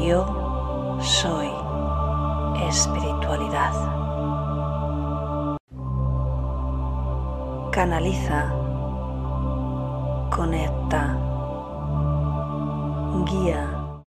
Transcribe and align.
Yo 0.00 0.98
soy 1.02 1.50
espiritualidad. 2.66 3.74
Canaliza, 7.70 8.50
conecta, 10.34 11.18
guía. 13.26 14.02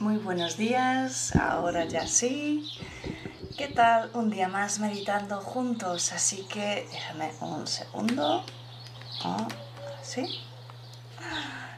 Muy 0.00 0.16
buenos 0.18 0.56
días, 0.56 1.36
ahora 1.36 1.84
ya 1.84 2.08
sí. 2.08 2.68
¿Qué 3.56 3.68
tal? 3.68 4.10
Un 4.14 4.30
día 4.30 4.48
más 4.48 4.80
meditando 4.80 5.40
juntos, 5.40 6.12
así 6.12 6.48
que 6.48 6.88
déjame 6.90 7.30
un 7.42 7.68
segundo. 7.68 8.42
Ah, 9.22 9.46
¿Sí? 10.02 10.49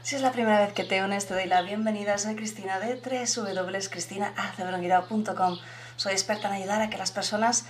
Si 0.03 0.17
es 0.17 0.23
la 0.23 0.33
primera 0.33 0.59
vez 0.59 0.73
que 0.73 0.83
te 0.83 1.05
unes, 1.05 1.27
te 1.27 1.35
doy 1.35 1.47
la 1.47 1.63
bienvenida. 1.63 2.19
Soy 2.19 2.35
Cristina 2.35 2.81
de 2.81 2.97
www.cristinacebronguirao.com. 2.97 5.59
Soy 5.95 6.11
experta 6.11 6.49
en 6.49 6.55
ayudar 6.55 6.83
a 6.83 6.91
que 6.91 6.99
las 6.99 7.13
personas 7.13 7.67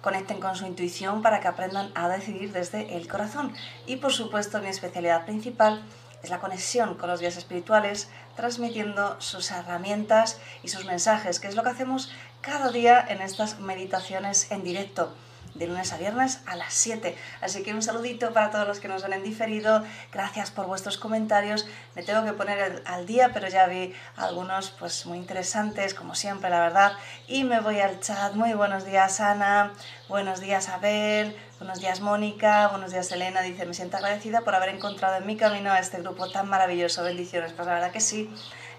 conecten 0.00 0.40
con 0.40 0.56
su 0.56 0.64
intuición 0.64 1.20
para 1.20 1.40
que 1.40 1.48
aprendan 1.48 1.92
a 1.94 2.08
decidir 2.08 2.54
desde 2.54 2.96
el 2.96 3.08
corazón. 3.08 3.52
Y 3.84 3.96
por 3.96 4.14
supuesto, 4.14 4.62
mi 4.62 4.68
especialidad 4.68 5.26
principal 5.26 5.82
es 6.22 6.30
la 6.30 6.40
conexión 6.40 6.94
con 6.94 7.10
los 7.10 7.20
guías 7.20 7.36
espirituales, 7.36 8.08
transmitiendo 8.36 9.20
sus 9.20 9.50
herramientas 9.50 10.40
y 10.62 10.68
sus 10.68 10.86
mensajes, 10.86 11.40
que 11.40 11.48
es 11.48 11.56
lo 11.56 11.62
que 11.62 11.68
hacemos 11.68 12.10
cada 12.40 12.70
día 12.70 13.04
en 13.06 13.20
estas 13.20 13.60
meditaciones 13.60 14.50
en 14.50 14.64
directo 14.64 15.12
de 15.58 15.66
lunes 15.66 15.92
a 15.92 15.96
viernes 15.96 16.40
a 16.46 16.56
las 16.56 16.74
7. 16.74 17.16
Así 17.40 17.62
que 17.62 17.74
un 17.74 17.82
saludito 17.82 18.32
para 18.32 18.50
todos 18.50 18.66
los 18.66 18.80
que 18.80 18.88
nos 18.88 19.04
han 19.04 19.22
diferido. 19.22 19.84
Gracias 20.12 20.50
por 20.50 20.66
vuestros 20.66 20.98
comentarios. 20.98 21.66
Me 21.94 22.02
tengo 22.02 22.24
que 22.24 22.32
poner 22.32 22.82
al 22.84 23.06
día, 23.06 23.30
pero 23.32 23.48
ya 23.48 23.66
vi 23.66 23.94
algunos 24.16 24.70
pues 24.70 25.06
muy 25.06 25.18
interesantes, 25.18 25.94
como 25.94 26.14
siempre, 26.14 26.50
la 26.50 26.60
verdad. 26.60 26.92
Y 27.26 27.44
me 27.44 27.60
voy 27.60 27.80
al 27.80 28.00
chat. 28.00 28.34
Muy 28.34 28.52
buenos 28.54 28.84
días, 28.84 29.20
Ana. 29.20 29.72
Buenos 30.08 30.40
días, 30.40 30.68
Abel. 30.68 31.36
Buenos 31.58 31.80
días, 31.80 32.00
Mónica. 32.00 32.68
Buenos 32.68 32.92
días, 32.92 33.10
Elena. 33.12 33.40
Dice, 33.40 33.64
me 33.66 33.74
siento 33.74 33.96
agradecida 33.96 34.42
por 34.42 34.54
haber 34.54 34.70
encontrado 34.70 35.16
en 35.16 35.26
mi 35.26 35.36
camino 35.36 35.72
a 35.72 35.78
este 35.78 35.98
grupo 35.98 36.30
tan 36.30 36.48
maravilloso. 36.48 37.02
Bendiciones. 37.02 37.52
Pues 37.52 37.66
la 37.66 37.74
verdad 37.74 37.90
que 37.92 38.00
sí. 38.00 38.30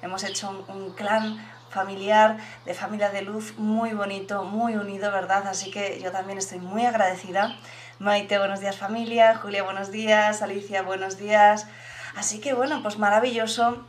Hemos 0.01 0.23
hecho 0.23 0.49
un, 0.49 0.75
un 0.75 0.93
clan 0.93 1.43
familiar, 1.69 2.37
de 2.65 2.73
familia 2.73 3.09
de 3.09 3.21
luz, 3.21 3.57
muy 3.57 3.91
bonito, 3.91 4.43
muy 4.43 4.75
unido, 4.75 5.11
¿verdad? 5.11 5.47
Así 5.47 5.71
que 5.71 5.99
yo 6.01 6.11
también 6.11 6.37
estoy 6.37 6.59
muy 6.59 6.85
agradecida. 6.85 7.57
Maite, 7.99 8.37
buenos 8.37 8.59
días 8.59 8.77
familia, 8.77 9.35
Julia, 9.37 9.63
buenos 9.63 9.91
días, 9.91 10.41
Alicia, 10.41 10.81
buenos 10.81 11.17
días. 11.17 11.65
Así 12.15 12.39
que 12.39 12.53
bueno, 12.53 12.81
pues 12.81 12.97
maravilloso. 12.97 13.83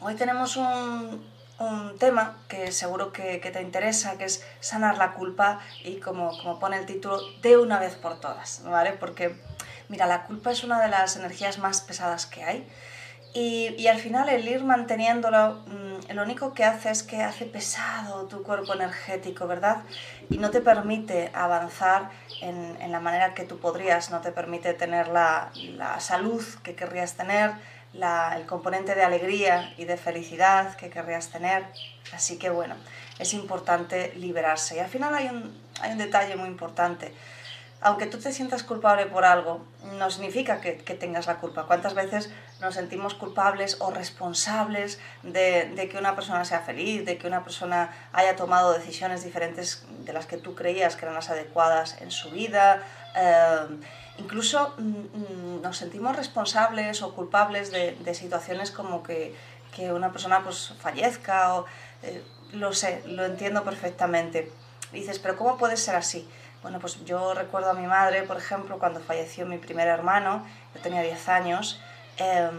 Hoy 0.00 0.14
tenemos 0.14 0.56
un, 0.56 1.24
un 1.58 1.98
tema 1.98 2.36
que 2.48 2.72
seguro 2.72 3.12
que, 3.12 3.40
que, 3.40 3.50
te 3.50 3.60
interesa, 3.62 4.16
que 4.16 4.24
es 4.24 4.44
sanar 4.60 4.96
la 4.96 5.12
culpa 5.12 5.60
y 5.84 5.96
como, 5.96 6.36
como 6.38 6.58
pone 6.58 6.78
el 6.78 6.86
título, 6.86 7.20
de 7.42 7.56
una 7.56 7.78
vez 7.78 7.96
por 7.96 8.20
todas, 8.20 8.62
¿vale? 8.64 8.92
Porque, 8.92 9.36
mira, 9.88 10.06
la 10.06 10.24
culpa 10.24 10.50
es 10.52 10.62
una 10.64 10.80
de 10.80 10.88
las 10.88 11.16
energías 11.16 11.58
más 11.58 11.80
pesadas 11.80 12.26
que 12.26 12.44
hay 12.44 12.68
y, 13.34 13.86
al 13.86 13.98
final 13.98 14.28
el 14.28 14.48
ir 14.48 14.64
manteniéndolo, 14.64 15.62
mmm, 15.66 16.12
lo 16.14 16.22
único 16.22 16.54
que 16.54 16.64
hace 16.64 16.90
es 16.90 17.02
que 17.02 17.22
hace 17.22 17.44
pesado 17.44 18.26
tu 18.26 18.42
cuerpo 18.42 18.74
energético, 18.74 19.46
¿verdad? 19.46 19.82
Y 20.30 20.38
no 20.38 20.50
te 20.50 20.60
permite 20.60 21.30
avanzar 21.34 22.10
en, 22.40 22.76
en 22.80 22.90
la 22.90 23.00
manera 23.00 23.34
que 23.34 23.44
tú 23.44 23.58
podrías, 23.58 24.10
no 24.10 24.20
te 24.20 24.32
permite 24.32 24.72
tener 24.74 25.08
la, 25.08 25.50
la 25.76 26.00
salud 26.00 26.42
que 26.62 26.74
querrías 26.74 27.14
tener, 27.14 27.52
la, 27.92 28.34
el 28.36 28.46
componente 28.46 28.94
de 28.94 29.02
alegría 29.02 29.74
y 29.76 29.84
de 29.84 29.96
felicidad 29.96 30.76
que 30.76 30.88
querrías 30.88 31.28
tener. 31.28 31.66
Así 32.12 32.38
que 32.38 32.50
bueno, 32.50 32.76
es 33.18 33.34
importante 33.34 34.14
liberarse. 34.16 34.76
Y 34.76 34.78
al 34.78 34.88
final 34.88 35.14
hay 35.14 35.26
un, 35.26 35.54
hay 35.82 35.92
un 35.92 35.98
detalle 35.98 36.36
muy 36.36 36.48
importante 36.48 37.12
aunque 37.80 38.06
tú 38.06 38.18
te 38.18 38.32
sientas 38.32 38.64
culpable 38.64 39.06
por 39.06 39.24
algo, 39.24 39.64
no 39.98 40.10
significa 40.10 40.60
que, 40.60 40.72
tengas 40.72 41.26
la 41.26 41.36
culpa. 41.36 41.64
¿Cuántas 41.66 41.94
veces 41.94 42.30
nos 42.60 42.74
sentimos 42.74 43.14
culpables 43.14 43.76
o 43.80 43.90
responsables 43.90 44.98
de, 45.22 45.88
que 45.90 45.96
una 45.96 46.16
persona 46.16 46.44
sea 46.44 46.60
feliz, 46.60 47.04
de 47.04 47.18
que 47.18 47.26
una 47.26 47.44
persona 47.44 47.90
haya 48.12 48.34
tomado 48.34 48.72
decisiones 48.72 49.22
diferentes 49.22 49.84
de 50.04 50.12
las 50.12 50.26
que 50.26 50.38
tú 50.38 50.54
creías 50.54 50.96
que 50.96 51.04
eran 51.04 51.14
las 51.14 51.30
adecuadas 51.30 52.00
en 52.00 52.10
su 52.10 52.30
vida? 52.30 52.82
Eh, 53.14 53.80
incluso 54.18 54.74
mm, 54.78 55.62
nos 55.62 55.76
sentimos 55.76 56.16
responsables 56.16 57.02
o 57.02 57.14
culpables 57.14 57.70
de, 57.70 58.14
situaciones 58.14 58.72
como 58.72 59.04
que, 59.04 59.36
que, 59.74 59.92
una 59.92 60.10
persona 60.10 60.42
pues, 60.42 60.74
fallezca 60.80 61.54
o... 61.54 61.66
Eh, 62.02 62.22
lo 62.52 62.72
sé, 62.72 63.02
lo 63.06 63.24
entiendo 63.24 63.64
perfectamente. 63.64 64.50
Dices, 64.92 65.18
pero 65.18 65.36
¿cómo 65.36 65.58
puede 65.58 65.76
ser 65.76 65.96
así? 65.96 66.26
Bueno, 66.62 66.80
pues 66.80 67.04
yo 67.04 67.34
recuerdo 67.34 67.70
a 67.70 67.74
mi 67.74 67.86
madre, 67.86 68.24
por 68.24 68.36
ejemplo, 68.36 68.80
cuando 68.80 68.98
falleció 68.98 69.46
mi 69.46 69.58
primer 69.58 69.86
hermano, 69.86 70.44
yo 70.74 70.80
tenía 70.80 71.02
10 71.02 71.28
años, 71.28 71.80
eh, 72.16 72.50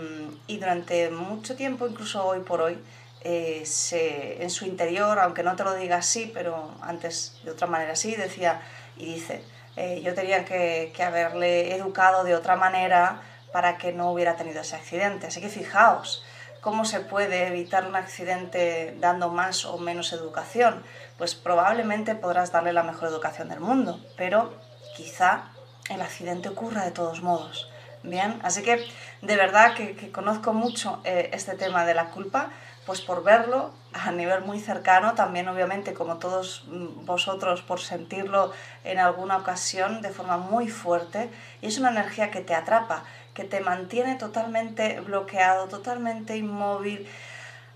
y 0.48 0.58
durante 0.58 1.10
mucho 1.10 1.58
tiempo, 1.58 1.86
incluso 1.86 2.26
hoy 2.26 2.40
por 2.40 2.62
hoy, 2.62 2.82
eh, 3.22 3.64
se, 3.66 4.42
en 4.42 4.50
su 4.50 4.66
interior, 4.66 5.20
aunque 5.20 5.44
no 5.44 5.58
te 5.58 5.66
lo 5.66 5.74
diga 5.74 5.98
así, 5.98 6.32
pero 6.34 6.72
antes 6.82 7.42
de 7.44 7.52
otra 7.52 7.68
manera 7.68 7.94
sí, 7.98 8.16
decía 8.16 8.62
y 8.96 9.16
dice, 9.16 9.44
eh, 9.76 10.02
yo 10.02 10.14
tenía 10.14 10.46
que, 10.46 10.94
que 10.96 11.04
haberle 11.04 11.76
educado 11.76 12.24
de 12.24 12.36
otra 12.36 12.56
manera 12.56 13.22
para 13.52 13.78
que 13.78 13.92
no 13.92 14.12
hubiera 14.12 14.38
tenido 14.38 14.62
ese 14.62 14.78
accidente. 14.78 15.28
Así 15.28 15.42
que 15.42 15.50
fijaos, 15.50 16.24
¿Cómo 16.62 16.84
se 16.84 17.00
puede 17.00 17.47
evitar 17.47 17.88
un 17.88 17.96
accidente 17.96 18.94
dando 19.00 19.30
más 19.30 19.64
o 19.64 19.78
menos 19.78 20.12
educación? 20.12 20.84
Pues 21.18 21.34
probablemente 21.34 22.16
podrás 22.16 22.52
darle 22.52 22.74
la 22.74 22.84
mejor 22.84 23.08
educación 23.08 23.47
del 23.47 23.62
mundo, 23.62 24.00
pero 24.18 24.53
quizá 24.98 25.52
el 25.90 26.02
accidente 26.02 26.50
ocurra 26.50 26.84
de 26.84 26.92
todos 26.92 27.22
modos. 27.22 27.69
Bien, 28.03 28.40
así 28.44 28.62
que 28.62 28.86
de 29.22 29.36
verdad 29.38 29.74
que, 29.74 30.12
conozco 30.12 30.53
mucho 30.53 31.02
eh, 31.06 31.30
este 31.34 31.56
tema 31.56 31.86
de 31.86 31.94
la 31.94 32.12
culpa, 32.12 32.50
pues 32.86 33.02
por 33.02 33.24
verlo 33.24 33.72
a 33.94 34.12
nivel 34.12 34.42
muy 34.42 34.59
cercano, 34.59 35.14
también 35.14 35.48
obviamente 35.48 35.94
como 35.94 36.18
todos 36.18 36.64
vosotros 36.68 37.62
por 37.62 37.81
sentirlo 37.81 38.52
en 38.84 39.00
alguna 39.00 39.38
ocasión 39.38 40.02
de 40.02 40.09
forma 40.09 40.38
muy 40.38 40.69
fuerte, 40.69 41.30
y 41.62 41.68
es 41.68 41.78
una 41.78 41.90
energía 41.90 42.31
que 42.31 42.42
te 42.42 42.56
atrapa 42.56 43.03
que 43.34 43.44
te 43.44 43.60
mantiene 43.62 44.16
totalmente 44.16 45.00
bloqueado, 45.02 45.68
totalmente 45.68 46.38
inmóvil. 46.38 47.08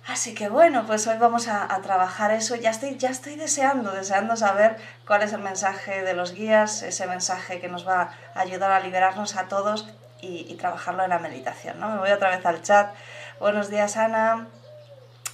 Así 0.06 0.36
que 0.36 0.50
bueno, 0.50 0.86
pues 0.86 1.08
hoy 1.08 1.18
vamos 1.18 1.48
a, 1.48 1.68
trabajar 1.82 2.32
eso. 2.32 2.56
Ya 2.56 2.72
estoy, 2.72 2.98
ya 2.98 3.10
estoy 3.10 3.36
deseando, 3.36 3.92
deseando 3.92 4.36
saber 4.36 4.78
cuál 5.08 5.22
es 5.22 5.32
el 5.32 5.42
mensaje 5.42 6.04
de 6.04 6.14
los 6.14 6.34
guías, 6.34 6.82
ese 6.82 7.08
mensaje 7.08 7.62
que 7.62 7.70
nos 7.70 7.88
va 7.88 8.12
a 8.36 8.40
ayudar 8.42 8.72
a 8.72 8.82
liberarnos 8.82 9.38
a 9.38 9.48
todos 9.48 9.88
y, 10.20 10.46
y 10.50 10.56
trabajarlo 10.56 11.04
en 11.04 11.10
la 11.10 11.20
meditación. 11.20 11.80
¿no? 11.80 11.90
Me 11.90 12.00
voy 12.00 12.12
otra 12.12 12.36
vez 12.36 12.46
al 12.46 12.62
chat. 12.62 12.94
Buenos 13.40 13.70
días, 13.70 13.96
Ana. 13.96 14.48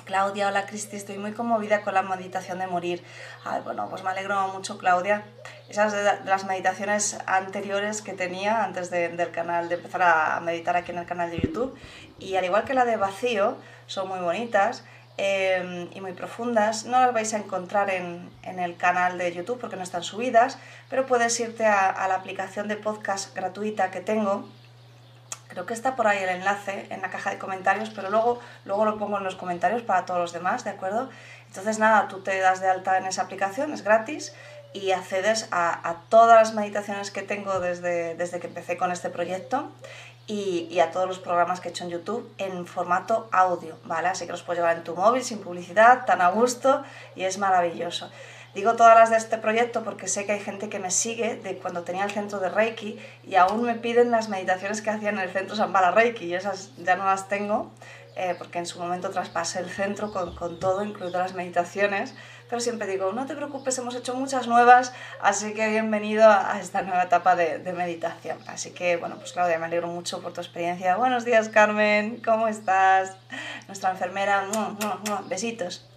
Claudia, 0.09 0.47
hola 0.47 0.65
Cristi, 0.65 0.95
estoy 0.95 1.19
muy 1.19 1.33
conmovida 1.33 1.83
con 1.83 1.93
la 1.93 2.01
meditación 2.01 2.57
de 2.57 2.65
morir. 2.65 3.03
Ay, 3.45 3.61
bueno, 3.63 3.87
pues 3.91 4.03
me 4.03 4.09
alegro 4.09 4.47
mucho, 4.47 4.79
Claudia. 4.79 5.23
Esas 5.69 5.93
de 5.93 6.03
las 6.25 6.45
meditaciones 6.45 7.17
anteriores 7.27 8.01
que 8.01 8.13
tenía 8.13 8.63
antes 8.63 8.89
de, 8.89 9.09
del 9.09 9.31
canal, 9.31 9.69
de 9.69 9.75
empezar 9.75 10.01
a 10.01 10.39
meditar 10.39 10.75
aquí 10.75 10.91
en 10.91 10.97
el 10.97 11.05
canal 11.05 11.29
de 11.29 11.39
YouTube. 11.39 11.77
Y 12.17 12.35
al 12.35 12.45
igual 12.45 12.63
que 12.63 12.73
la 12.73 12.85
de 12.85 12.97
vacío, 12.97 13.55
son 13.85 14.07
muy 14.07 14.19
bonitas 14.19 14.83
eh, 15.17 15.87
y 15.93 16.01
muy 16.01 16.13
profundas. 16.13 16.85
No 16.85 16.99
las 16.99 17.13
vais 17.13 17.33
a 17.35 17.37
encontrar 17.37 17.91
en, 17.91 18.31
en, 18.41 18.59
el 18.59 18.77
canal 18.77 19.19
de 19.19 19.31
YouTube 19.31 19.59
porque 19.59 19.75
no 19.75 19.83
están 19.83 20.01
subidas, 20.01 20.57
pero 20.89 21.05
puedes 21.05 21.39
irte 21.39 21.65
a, 21.65 21.89
a 21.89 22.07
la 22.07 22.15
aplicación 22.15 22.67
de 22.67 22.75
podcast 22.75 23.35
gratuita 23.35 23.91
que 23.91 24.01
tengo 24.01 24.49
Creo 25.49 25.65
que 25.65 25.73
está 25.73 25.95
por 25.95 26.05
ahí 26.05 26.19
el 26.19 26.29
enlace 26.29 26.85
en 26.91 27.01
la 27.01 27.09
caja 27.09 27.31
de 27.31 27.39
comentarios, 27.39 27.89
pero 27.89 28.11
luego, 28.11 28.39
luego 28.65 28.85
lo 28.85 28.99
pongo 28.99 29.17
en 29.17 29.23
los 29.23 29.35
comentarios 29.35 29.81
para 29.81 30.05
todos 30.05 30.19
los 30.19 30.31
demás, 30.31 30.63
¿de 30.63 30.69
acuerdo? 30.69 31.09
Entonces 31.47 31.79
nada, 31.79 32.07
tú 32.07 32.21
te 32.21 32.39
das 32.39 32.61
de 32.61 32.69
alta 32.69 32.99
en 32.99 33.07
esa 33.07 33.23
aplicación, 33.23 33.73
es 33.73 33.83
gratis 33.83 34.35
y 34.73 34.91
accedes 34.91 35.47
a, 35.51 36.01
todas 36.09 36.37
las 36.37 36.53
meditaciones 36.53 37.11
que 37.11 37.21
tengo 37.21 37.59
desde, 37.59 38.15
desde 38.15 38.39
que 38.39 38.47
empecé 38.47 38.77
con 38.77 38.91
este 38.91 39.09
proyecto 39.09 39.69
y, 40.27 40.79
a 40.79 40.91
todos 40.91 41.07
los 41.07 41.17
programas 41.17 41.59
que 41.59 41.69
he 41.69 41.71
hecho 41.71 41.85
en 41.85 41.89
YouTube 41.89 42.31
en 42.37 42.67
formato 42.67 43.27
audio, 43.31 43.75
¿vale? 43.85 44.09
Así 44.09 44.25
que 44.25 44.31
los 44.31 44.43
puedes 44.43 44.59
llevar 44.59 44.77
en 44.77 44.83
tu 44.83 44.95
móvil 44.95 45.23
sin 45.23 45.39
publicidad, 45.39 46.05
tan 46.05 46.21
a 46.21 46.29
gusto 46.29 46.83
y 47.15 47.23
es 47.23 47.39
maravilloso. 47.39 48.11
Digo 48.53 48.75
todas 48.75 48.95
las 48.95 49.09
de 49.09 49.17
este 49.17 49.37
proyecto 49.39 49.83
porque 49.83 50.07
sé 50.07 50.25
que 50.25 50.33
hay 50.33 50.39
gente 50.39 50.69
que 50.69 50.79
me 50.79 50.91
sigue 50.91 51.35
de 51.35 51.57
cuando 51.57 51.81
tenía 51.81 52.03
el 52.03 52.11
centro 52.11 52.39
de 52.39 52.49
Reiki 52.49 52.99
y 53.23 53.35
aún 53.35 53.63
me 53.63 53.75
piden 53.75 54.11
las 54.11 54.29
meditaciones 54.29 54.81
que 54.81 54.91
hacía 54.91 55.09
en 55.09 55.19
el 55.19 55.31
centro 55.31 55.55
Zambala 55.55 55.91
Reiki 55.91 56.25
y 56.25 56.35
esas 56.35 56.71
ya 56.77 56.95
no 56.95 57.05
las 57.05 57.27
tengo 57.27 57.71
eh, 58.15 58.35
porque 58.37 58.59
en 58.59 58.65
su 58.65 58.79
momento 58.79 59.09
traspasé 59.11 59.59
el 59.59 59.69
centro 59.69 60.11
con, 60.11 60.35
con 60.35 60.59
todo, 60.59 60.83
incluido 60.83 61.19
las 61.19 61.33
meditaciones 61.33 62.15
pero 62.49 62.59
siempre 62.59 62.87
digo, 62.87 63.13
no 63.13 63.27
te 63.27 63.35
preocupes, 63.35 63.77
hemos 63.77 63.93
hecho 63.93 64.15
muchas 64.15 64.47
nuevas, 64.47 64.91
así 65.21 65.53
que 65.53 65.69
bienvenido 65.69 66.27
a 66.27 66.59
esta 66.59 66.81
nueva 66.81 67.03
etapa 67.03 67.35
de, 67.35 67.59
meditación. 67.73 68.39
Así 68.47 68.71
que, 68.71 68.97
bueno, 68.97 69.17
pues 69.17 69.33
Claudia, 69.33 69.59
me 69.59 69.67
alegro 69.67 69.87
mucho 69.87 70.19
por 70.21 70.33
tu 70.33 70.41
experiencia. 70.41 70.95
Buenos 70.95 71.25
días, 71.25 71.49
Carmen, 71.49 72.19
¿cómo 72.25 72.47
estás? 72.47 73.15
Nuestra 73.67 73.91
enfermera, 73.91 74.47
besitos. 75.27 75.87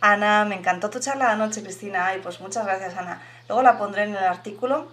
Ana, 0.00 0.44
me 0.44 0.56
encantó 0.56 0.90
tu 0.90 0.98
charla 0.98 1.30
anoche, 1.30 1.62
Cristina. 1.62 2.06
Ay, 2.06 2.20
pues 2.22 2.40
muchas 2.40 2.66
gracias, 2.66 2.96
Ana. 2.96 3.22
Luego 3.48 3.62
la 3.62 3.78
pondré 3.78 4.04
en 4.04 4.10
el 4.16 4.24
artículo 4.24 4.88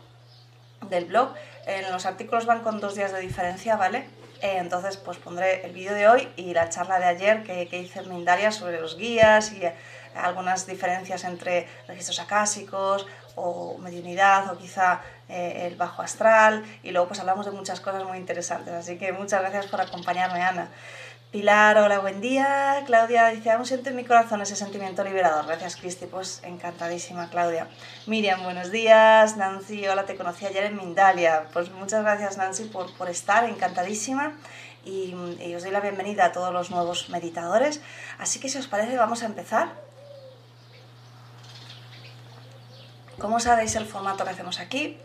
del 0.90 1.06
blog. 1.06 1.34
En 1.66 1.92
los 1.92 2.06
artículos 2.06 2.46
van 2.46 2.62
con 2.62 2.80
dos 2.80 2.96
días 2.96 3.12
de 3.12 3.22
diferencia, 3.22 3.76
¿vale? 3.76 4.08
Eh, 4.42 4.58
entonces, 4.58 4.98
pues 4.98 5.18
pondré 5.18 5.66
el 5.66 5.72
vídeo 5.72 5.94
de 5.94 6.08
hoy 6.08 6.28
y 6.36 6.54
la 6.54 6.70
charla 6.70 7.00
de 7.00 7.06
ayer 7.06 7.44
que, 7.44 7.68
que 7.68 7.80
hice 7.80 8.02
en 8.02 8.10
Mindalia 8.10 8.52
sobre 8.52 8.80
los 8.80 8.98
guías 8.98 9.52
y 9.54 9.62
algunas 10.18 10.66
diferencias 10.66 11.24
entre 11.24 11.68
registros 11.88 12.20
acásicos 12.20 13.08
o 13.36 13.78
mediunidad 13.78 14.52
o 14.52 14.58
quizá 14.58 15.02
eh, 15.30 15.68
el 15.68 15.76
bajo 15.76 16.02
astral 16.02 16.64
y 16.84 16.92
luego 16.92 17.08
pues 17.08 17.20
hablamos 17.20 17.46
de 17.46 17.52
muchas 17.52 17.80
cosas 17.80 18.04
muy 18.04 18.18
interesantes. 18.18 18.74
Así 18.74 18.98
que 18.98 19.12
muchas 19.12 19.42
gracias 19.42 19.68
por 19.68 19.82
acompañarme, 19.82 20.42
Ana. 20.42 20.70
Pilar, 21.32 21.78
hola, 21.78 22.00
buen 22.00 22.22
día. 22.22 22.84
Claudia 22.86 23.28
dice, 23.28 23.52
aún 23.52 23.66
siento 23.66 23.90
en 23.90 23.98
mi 23.98 24.06
corazón 24.06 24.42
ese 24.42 24.56
sentimiento 24.56 25.04
liberador. 25.04 25.46
Gracias, 25.46 25.76
Cristi. 25.76 26.06
Pues 26.06 26.42
encantadísima, 26.44 27.30
Claudia. 27.30 27.68
Miriam, 28.06 28.44
buenos 28.44 28.72
días. 28.72 29.36
Nancy, 29.36 29.86
hola, 29.90 30.06
te 30.06 30.16
conocí 30.16 30.46
ayer 30.46 30.64
en 30.64 30.78
Mindalia. 30.78 31.48
Pues 31.52 31.70
muchas 31.70 32.02
gracias, 32.02 32.38
Nancy, 32.38 32.64
por, 32.64 32.96
por 32.96 33.10
estar, 33.10 33.44
encantadísima. 33.44 34.38
Y, 34.86 35.14
y 35.46 35.54
os 35.54 35.64
doy 35.64 35.72
la 35.74 35.82
bienvenida 35.82 36.24
a 36.24 36.32
todos 36.32 36.54
los 36.54 36.72
nuevos 36.72 37.10
meditadores. 37.10 37.82
Así 38.20 38.40
que 38.40 38.48
si 38.48 38.58
os 38.58 38.68
parece, 38.68 38.96
vamos 38.96 39.22
a 39.22 39.26
empezar 39.26 39.87
Como 43.20 43.40
sabéis, 43.40 43.76
el 43.76 43.88
formato 43.88 44.24
que 44.24 44.30
hacemos 44.30 44.60
aquí 44.60 44.98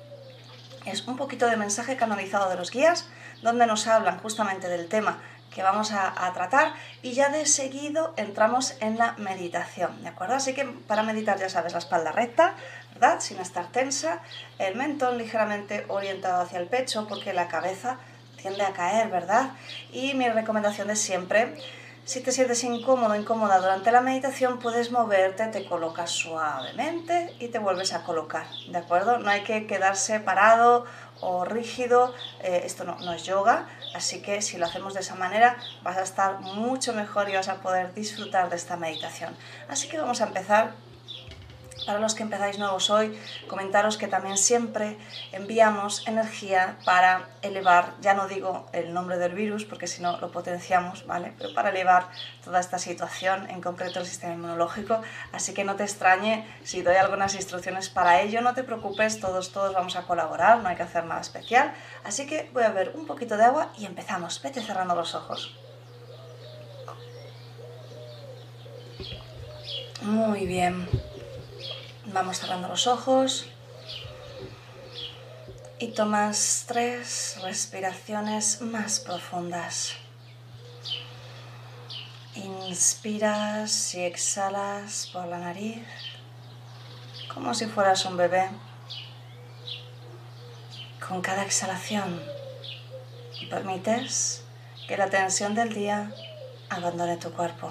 es 0.84 1.06
un 1.06 1.16
poquito 1.16 1.46
de 1.46 1.56
mensaje 1.56 1.96
canalizado 1.96 2.50
de 2.50 2.56
los 2.56 2.70
guías, 2.70 3.06
donde 3.40 3.66
nos 3.66 3.86
hablan 3.86 4.18
justamente 4.18 4.68
del 4.68 4.88
tema 4.88 5.18
que 5.54 5.62
vamos 5.62 5.92
a, 5.92 6.30
tratar 6.32 6.72
y 7.02 7.12
ya 7.12 7.28
de 7.28 7.46
seguido 7.46 8.14
entramos 8.16 8.74
en 8.80 8.98
la 8.98 9.12
meditación, 9.18 10.02
¿de 10.02 10.08
acuerdo? 10.08 10.34
Así 10.34 10.54
que 10.54 10.64
para 10.64 11.02
meditar 11.02 11.38
ya 11.38 11.48
sabes 11.48 11.72
la 11.72 11.78
espalda 11.78 12.12
recta, 12.12 12.54
¿verdad? 12.92 13.20
Sin 13.20 13.38
estar 13.38 13.66
tensa, 13.68 14.20
el 14.58 14.76
mentón 14.76 15.18
ligeramente 15.18 15.84
orientado 15.88 16.42
hacia 16.42 16.58
el 16.58 16.68
pecho 16.68 17.06
porque 17.06 17.32
la 17.32 17.48
cabeza 17.48 17.98
tiende 18.36 18.62
a 18.62 18.72
caer, 18.72 19.08
¿verdad? 19.08 19.52
Y 19.92 20.14
mi 20.14 20.28
recomendación 20.28 20.88
de 20.88 20.96
siempre 20.96 21.54
si 22.04 22.20
te 22.20 22.32
sientes 22.32 22.64
incómodo 22.64 23.12
o 23.12 23.16
incómoda 23.16 23.58
durante 23.58 23.92
la 23.92 24.00
meditación, 24.00 24.58
puedes 24.58 24.90
moverte, 24.90 25.46
te 25.46 25.64
colocas 25.64 26.10
suavemente 26.10 27.34
y 27.38 27.48
te 27.48 27.58
vuelves 27.58 27.92
a 27.92 28.02
colocar, 28.02 28.46
¿de 28.68 28.78
acuerdo? 28.78 29.18
No 29.18 29.30
hay 29.30 29.42
que 29.42 29.66
quedarse 29.66 30.18
parado 30.18 30.84
o 31.20 31.44
rígido, 31.44 32.12
eh, 32.40 32.62
esto 32.64 32.82
no, 32.84 32.98
no 33.00 33.12
es 33.12 33.22
yoga, 33.22 33.68
así 33.94 34.20
que 34.20 34.42
si 34.42 34.58
lo 34.58 34.66
hacemos 34.66 34.94
de 34.94 35.00
esa 35.00 35.14
manera 35.14 35.56
vas 35.84 35.96
a 35.96 36.02
estar 36.02 36.40
mucho 36.40 36.92
mejor 36.92 37.30
y 37.30 37.34
vas 37.34 37.48
a 37.48 37.60
poder 37.60 37.94
disfrutar 37.94 38.50
de 38.50 38.56
esta 38.56 38.76
meditación. 38.76 39.36
Así 39.68 39.86
que 39.86 39.98
vamos 39.98 40.20
a 40.20 40.26
empezar 40.26 40.72
para 41.86 41.98
los 41.98 42.14
que 42.14 42.22
empezáis 42.22 42.58
nuevos 42.58 42.90
hoy, 42.90 43.18
comentaros 43.48 43.96
que 43.96 44.08
también 44.08 44.36
siempre 44.36 44.96
enviamos 45.32 46.06
energía 46.06 46.76
para 46.84 47.30
elevar, 47.42 47.94
ya 48.00 48.14
no 48.14 48.28
digo 48.28 48.66
el 48.72 48.94
nombre 48.94 49.18
del 49.18 49.32
virus 49.32 49.64
porque 49.64 49.86
si 49.86 50.02
no 50.02 50.18
lo 50.18 50.30
potenciamos, 50.30 51.06
¿vale? 51.06 51.32
Pero 51.38 51.54
para 51.54 51.70
elevar 51.70 52.08
toda 52.44 52.60
esta 52.60 52.78
situación, 52.78 53.48
en 53.50 53.60
concreto 53.60 54.00
el 54.00 54.06
sistema 54.06 54.34
inmunológico. 54.34 55.02
Así 55.32 55.54
que 55.54 55.64
no 55.64 55.76
te 55.76 55.84
extrañe 55.84 56.46
si 56.62 56.82
doy 56.82 56.96
algunas 56.96 57.34
instrucciones 57.34 57.88
para 57.88 58.20
ello, 58.20 58.40
no 58.40 58.54
te 58.54 58.62
preocupes, 58.64 59.20
todos, 59.20 59.52
todos 59.52 59.74
vamos 59.74 59.96
a 59.96 60.02
colaborar, 60.02 60.58
no 60.58 60.68
hay 60.68 60.76
que 60.76 60.82
hacer 60.82 61.04
nada 61.04 61.20
especial. 61.20 61.72
Así 62.04 62.26
que 62.26 62.50
voy 62.52 62.64
a 62.64 62.70
ver 62.70 62.92
un 62.94 63.06
poquito 63.06 63.36
de 63.36 63.44
agua 63.44 63.72
y 63.76 63.86
empezamos. 63.86 64.40
Vete 64.42 64.60
cerrando 64.60 64.94
los 64.94 65.14
ojos. 65.14 65.56
Muy 70.02 70.46
bien. 70.46 70.88
Vamos 72.12 72.38
cerrando 72.38 72.68
los 72.68 72.86
ojos 72.86 73.46
y 75.78 75.88
tomas 75.88 76.64
tres 76.68 77.38
respiraciones 77.42 78.60
más 78.60 79.00
profundas. 79.00 79.94
Inspiras 82.34 83.94
y 83.94 84.02
exhalas 84.02 85.08
por 85.12 85.26
la 85.26 85.38
nariz 85.38 85.86
como 87.32 87.54
si 87.54 87.66
fueras 87.66 88.04
un 88.04 88.16
bebé. 88.16 88.48
Con 91.06 91.22
cada 91.22 91.44
exhalación 91.44 92.22
permites 93.52 94.44
que 94.88 94.96
la 94.96 95.10
tensión 95.10 95.54
del 95.54 95.74
día 95.74 96.10
abandone 96.70 97.16
tu 97.16 97.30
cuerpo. 97.32 97.70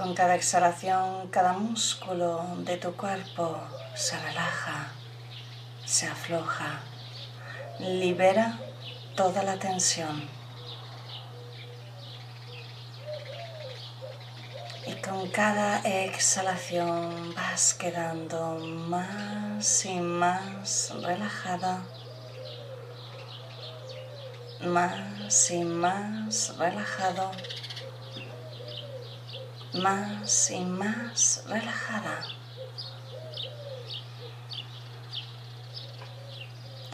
Con 0.00 0.14
cada 0.14 0.34
exhalación, 0.34 1.28
cada 1.28 1.52
músculo 1.52 2.42
de 2.60 2.78
tu 2.78 2.96
cuerpo 2.96 3.60
se 3.94 4.18
relaja, 4.18 4.88
se 5.84 6.06
afloja, 6.06 6.80
libera 7.78 8.58
toda 9.14 9.42
la 9.42 9.58
tensión. 9.58 10.26
Y 14.86 14.94
con 15.02 15.28
cada 15.28 15.80
exhalación 15.80 17.34
vas 17.34 17.74
quedando 17.74 18.56
más 18.58 19.84
y 19.84 20.00
más 20.00 20.94
relajada, 21.02 21.82
más 24.60 25.50
y 25.50 25.62
más 25.62 26.56
relajado 26.56 27.32
más 29.74 30.50
y 30.50 30.64
más 30.64 31.44
relajada. 31.48 32.20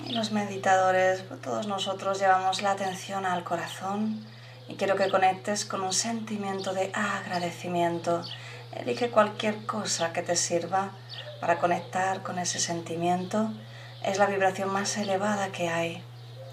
Y 0.05 0.13
los 0.13 0.31
meditadores, 0.31 1.25
todos 1.43 1.67
nosotros 1.67 2.21
llevamos 2.21 2.63
la 2.63 2.73
atención 2.73 3.27
al 3.27 3.43
corazón 3.45 4.25
y 4.69 4.75
quiero 4.75 4.97
que 4.97 5.09
conectes 5.09 5.65
con 5.65 5.83
un 5.83 5.93
sentimiento 5.93 6.73
de 6.75 6.93
agradecimiento. 6.95 8.23
Elige 8.73 9.11
cualquier 9.11 9.65
cosa 9.67 10.13
que 10.13 10.23
te 10.23 10.37
sirva 10.37 10.91
para 11.41 11.59
conectar 11.59 12.23
con 12.23 12.39
ese 12.39 12.61
sentimiento. 12.61 13.51
Es 14.05 14.19
la 14.19 14.27
vibración 14.27 14.73
más 14.73 14.97
elevada 14.97 15.49
que 15.49 15.69
hay. 15.69 16.05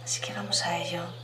Así 0.03 0.21
que 0.21 0.33
vamos 0.33 0.65
a 0.65 0.77
ello. 0.77 1.22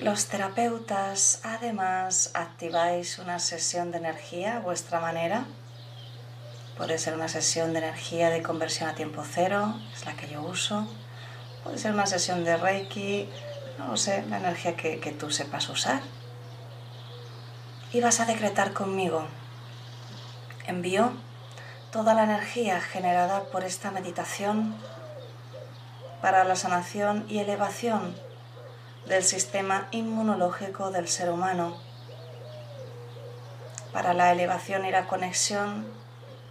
Los 0.00 0.26
terapeutas 0.26 1.38
además 1.44 2.32
activáis 2.34 3.20
una 3.20 3.38
sesión 3.38 3.92
de 3.92 3.98
energía 3.98 4.56
a 4.56 4.58
vuestra 4.58 4.98
manera. 4.98 5.44
Puede 6.76 6.98
ser 6.98 7.14
una 7.14 7.28
sesión 7.28 7.72
de 7.72 7.78
energía 7.78 8.28
de 8.30 8.42
conversión 8.42 8.88
a 8.88 8.96
tiempo 8.96 9.22
cero, 9.24 9.72
es 9.94 10.04
la 10.04 10.14
que 10.14 10.28
yo 10.28 10.42
uso. 10.42 10.88
Puede 11.62 11.78
ser 11.78 11.92
una 11.92 12.06
sesión 12.06 12.42
de 12.42 12.56
Reiki, 12.56 13.28
no 13.78 13.96
sé, 13.96 14.24
la 14.26 14.38
energía 14.38 14.76
que, 14.76 14.98
que 14.98 15.12
tú 15.12 15.30
sepas 15.30 15.68
usar. 15.68 16.02
Y 17.92 18.00
vas 18.00 18.18
a 18.18 18.26
decretar 18.26 18.72
conmigo. 18.72 19.28
Envío 20.66 21.12
toda 21.92 22.14
la 22.14 22.24
energía 22.24 22.80
generada 22.80 23.44
por 23.44 23.62
esta 23.62 23.92
meditación 23.92 24.74
para 26.20 26.42
la 26.42 26.56
sanación 26.56 27.26
y 27.28 27.38
elevación 27.38 28.16
del 29.06 29.22
sistema 29.22 29.88
inmunológico 29.90 30.90
del 30.90 31.08
ser 31.08 31.30
humano, 31.30 31.76
para 33.92 34.14
la 34.14 34.32
elevación 34.32 34.84
y 34.84 34.90
la 34.90 35.06
conexión 35.06 35.86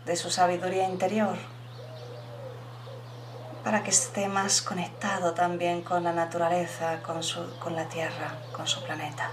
de 0.05 0.15
su 0.15 0.29
sabiduría 0.29 0.87
interior, 0.87 1.35
para 3.63 3.83
que 3.83 3.89
esté 3.89 4.27
más 4.27 4.61
conectado 4.61 5.33
también 5.33 5.81
con 5.81 6.03
la 6.03 6.13
naturaleza, 6.13 7.01
con, 7.01 7.23
su, 7.23 7.57
con 7.59 7.75
la 7.75 7.89
Tierra, 7.89 8.35
con 8.55 8.67
su 8.67 8.83
planeta. 8.83 9.31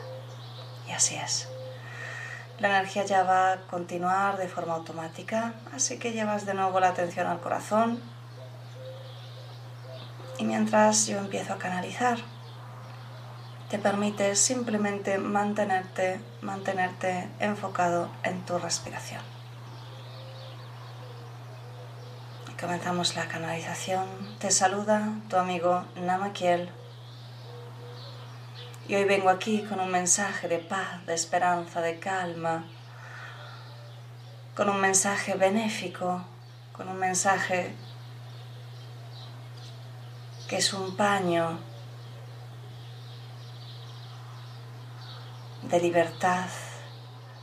Y 0.88 0.92
así 0.92 1.16
es. 1.16 1.48
La 2.58 2.68
energía 2.68 3.04
ya 3.04 3.22
va 3.22 3.52
a 3.52 3.60
continuar 3.62 4.36
de 4.36 4.48
forma 4.48 4.74
automática, 4.74 5.54
así 5.74 5.98
que 5.98 6.12
llevas 6.12 6.46
de 6.46 6.54
nuevo 6.54 6.78
la 6.78 6.88
atención 6.88 7.26
al 7.26 7.40
corazón. 7.40 8.00
Y 10.38 10.44
mientras 10.44 11.06
yo 11.06 11.18
empiezo 11.18 11.54
a 11.54 11.58
canalizar, 11.58 12.18
te 13.70 13.78
permites 13.78 14.40
simplemente 14.40 15.18
mantenerte, 15.18 16.20
mantenerte 16.42 17.28
enfocado 17.38 18.10
en 18.24 18.44
tu 18.44 18.58
respiración. 18.58 19.22
Comenzamos 22.60 23.14
la 23.14 23.28
canalización. 23.28 24.06
Te 24.40 24.50
saluda 24.50 25.12
tu 25.28 25.36
amigo 25.36 25.84
Namakiel. 25.94 26.68
Y 28.88 28.96
hoy 28.96 29.04
vengo 29.04 29.30
aquí 29.30 29.62
con 29.62 29.78
un 29.78 29.90
mensaje 29.92 30.48
de 30.48 30.58
paz, 30.58 31.06
de 31.06 31.14
esperanza, 31.14 31.80
de 31.80 32.00
calma, 32.00 32.64
con 34.56 34.68
un 34.68 34.80
mensaje 34.80 35.34
benéfico, 35.34 36.24
con 36.72 36.88
un 36.88 36.98
mensaje 36.98 37.72
que 40.48 40.56
es 40.56 40.72
un 40.72 40.96
paño 40.96 41.69
de 45.62 45.80
libertad 45.80 46.46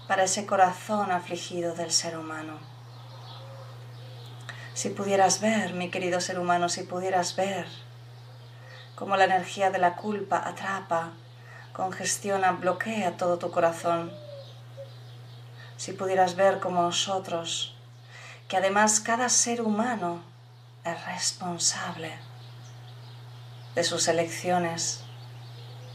para 0.07 0.23
ese 0.23 0.45
corazón 0.45 1.11
afligido 1.11 1.75
del 1.75 1.91
ser 1.91 2.17
humano. 2.17 2.59
Si 4.73 4.89
pudieras 4.89 5.39
ver, 5.41 5.73
mi 5.73 5.89
querido 5.89 6.21
ser 6.21 6.39
humano, 6.39 6.69
si 6.69 6.83
pudieras 6.83 7.35
ver 7.35 7.67
cómo 8.95 9.17
la 9.17 9.25
energía 9.25 9.69
de 9.69 9.79
la 9.79 9.95
culpa 9.95 10.41
atrapa, 10.45 11.11
congestiona, 11.73 12.51
bloquea 12.53 13.17
todo 13.17 13.37
tu 13.37 13.51
corazón. 13.51 14.11
Si 15.77 15.93
pudieras 15.93 16.35
ver 16.35 16.59
como 16.59 16.81
nosotros, 16.81 17.75
que 18.47 18.57
además 18.57 18.99
cada 18.99 19.29
ser 19.29 19.61
humano 19.61 20.23
es 20.83 21.05
responsable 21.05 22.17
de 23.75 23.83
sus 23.83 24.07
elecciones, 24.07 25.03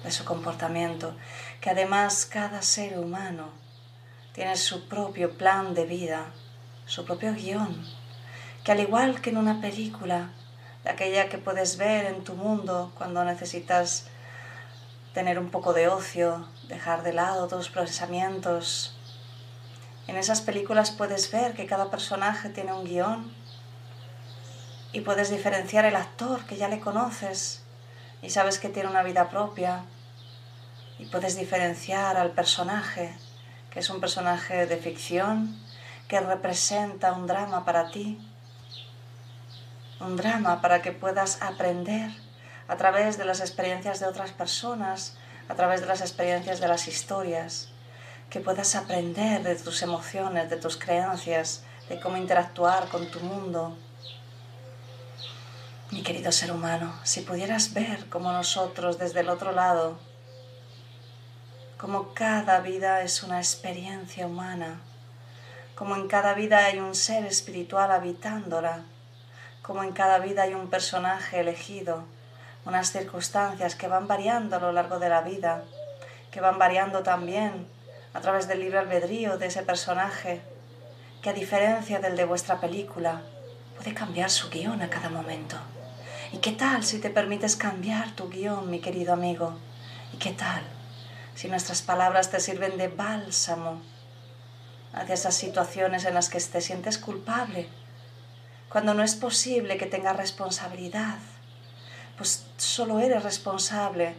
de 0.05 0.11
su 0.11 0.25
comportamiento, 0.25 1.17
que 1.62 1.71
además 1.71 2.26
cada 2.26 2.61
ser 2.61 2.99
humano 2.99 3.49
tiene 4.35 4.57
su 4.57 4.88
propio 4.88 5.38
plan 5.38 5.73
de 5.73 5.87
vida, 5.87 6.26
su 6.85 7.07
propio 7.07 7.33
guion 7.33 7.87
que 8.64 8.73
al 8.73 8.81
igual 8.81 9.21
que 9.21 9.31
en 9.31 9.38
una 9.38 9.61
película, 9.61 10.31
de 10.85 10.90
aquella 10.90 11.28
que 11.28 11.38
puedes 11.38 11.76
ver 11.76 12.07
en 12.07 12.25
tu 12.25 12.35
mundo 12.35 12.92
cuando 12.97 13.25
necesitas 13.25 14.07
tener 15.14 15.38
un 15.38 15.50
poco 15.50 15.73
de 15.73 15.88
ocio, 15.88 16.49
dejar 16.69 17.02
de 17.02 17.12
lado 17.12 17.49
tus 17.49 17.69
procesamientos, 17.69 18.97
en 20.09 20.16
esas 20.16 20.40
películas 20.40 20.90
puedes 20.90 21.31
ver 21.31 21.54
que 21.54 21.66
cada 21.66 21.90
personaje 21.90 22.49
tiene 22.49 22.73
un 22.73 22.85
guion 22.85 23.33
y 24.92 25.00
puedes 25.00 25.31
diferenciar 25.31 25.85
el 25.85 25.95
actor 25.95 26.45
que 26.45 26.57
ya 26.57 26.69
le 26.69 26.81
conoces 26.81 27.62
y 28.21 28.31
sabes 28.31 28.59
que 28.59 28.69
tiene 28.69 28.88
una 28.88 29.02
vida 29.02 29.28
propia 29.31 29.85
y 31.02 31.06
puedes 31.06 31.37
diferenciar 31.37 32.16
al 32.16 32.30
personaje 32.30 33.12
que 33.71 33.80
es 33.80 33.90
un 33.90 34.00
personaje 34.00 34.66
de 34.66 34.76
ficción 34.76 35.59
que 36.06 36.21
representa 36.21 37.12
un 37.12 37.26
drama 37.26 37.64
para 37.64 37.90
ti 37.90 38.21
un 39.99 40.16
drama 40.16 40.61
para 40.61 40.80
que 40.80 40.92
puedas 40.92 41.40
aprender 41.42 42.11
a 42.68 42.76
través 42.76 43.18
de 43.18 43.25
las 43.25 43.40
experiencias 43.40 44.00
de 44.00 44.06
otras 44.06 44.30
personas, 44.30 45.16
a 45.49 45.54
través 45.54 45.80
de 45.80 45.87
las 45.87 46.00
experiencias 46.00 46.61
de 46.61 46.68
las 46.68 46.88
historias, 46.88 47.68
que 48.30 48.40
puedas 48.40 48.75
aprender 48.75 49.42
de 49.42 49.56
tus 49.56 49.82
emociones, 49.82 50.50
de 50.50 50.56
tus 50.56 50.76
creencias, 50.76 51.64
de 51.88 52.00
cómo 52.00 52.16
interactuar 52.16 52.88
con 52.88 53.11
tu 53.11 53.21
mundo. 53.21 53.76
Mi 55.90 56.02
querido 56.02 56.32
ser 56.32 56.52
humano, 56.52 56.94
si 57.02 57.21
pudieras 57.21 57.75
ver 57.75 58.09
como 58.09 58.32
nosotros 58.32 58.99
desde 58.99 59.21
el 59.21 59.28
otro 59.28 59.52
lado, 59.52 59.99
como 61.83 62.15
cada 62.15 62.61
vida 62.61 63.03
es 63.03 63.25
una 63.25 63.39
experiencia 63.39 64.25
humana, 64.25 64.79
como 65.75 65.97
en 65.97 66.07
cada 66.07 66.33
vida 66.33 66.67
hay 66.67 66.79
un 66.79 66.95
ser 66.95 67.27
espiritual 67.27 67.91
habitándola, 67.91 68.85
como 69.62 69.83
en 69.83 69.91
cada 69.91 70.21
vida 70.21 70.45
hay 70.45 70.55
un 70.55 70.71
personaje 70.71 71.41
elegido, 71.41 72.05
unas 72.65 72.93
circunstancias 72.93 73.75
que 73.75 73.89
van 73.89 74.07
variando 74.07 74.55
a 74.55 74.61
lo 74.61 74.71
largo 74.71 75.01
de 75.01 75.09
la 75.09 75.23
vida, 75.23 75.65
que 76.31 76.41
van 76.41 76.57
variando 76.57 77.03
también 77.03 77.67
a 78.15 78.21
través 78.21 78.47
del 78.47 78.61
libre 78.61 78.79
albedrío 78.79 79.37
de 79.37 79.47
ese 79.47 79.65
personaje, 79.65 80.41
que 81.21 81.31
a 81.31 81.33
diferencia 81.33 81.99
del 81.99 82.15
de 82.15 82.27
vuestra 82.27 82.61
película, 82.61 83.23
puede 83.77 83.93
cambiar 83.93 84.31
su 84.31 84.51
guion 84.51 84.83
a 84.83 84.89
cada 84.89 85.09
momento. 85.09 85.57
¿Y 86.31 86.37
qué 86.37 86.53
tal 86.53 86.85
si 86.85 87.01
te 87.01 87.11
permites 87.11 87.57
cambiar 87.57 88.12
tu 88.12 88.29
guion, 88.29 88.71
mi 88.71 88.79
querido 88.79 89.15
amigo? 89.15 89.59
¿Y 90.12 90.19
qué 90.19 90.31
tal 90.31 90.62
si 91.35 91.49
nuestras 91.49 91.83
palabras 91.83 92.31
te 92.31 92.41
sirven 92.41 92.77
de 92.79 92.89
bálsamo 92.89 93.83
hacia 94.93 95.15
esas 95.15 95.35
situaciones 95.35 96.05
en 96.05 96.15
las 96.15 96.29
que 96.29 96.41
te 96.41 96.61
sientes 96.61 96.99
culpable 96.99 97.69
cuando 98.73 98.95
no 98.95 99.03
es 99.03 99.15
posible 99.15 99.77
que 99.77 99.85
tengas 99.85 100.17
responsabilidad, 100.17 101.19
pues 102.17 102.47
solo 102.57 103.01
eres 103.01 103.23
responsable 103.23 104.15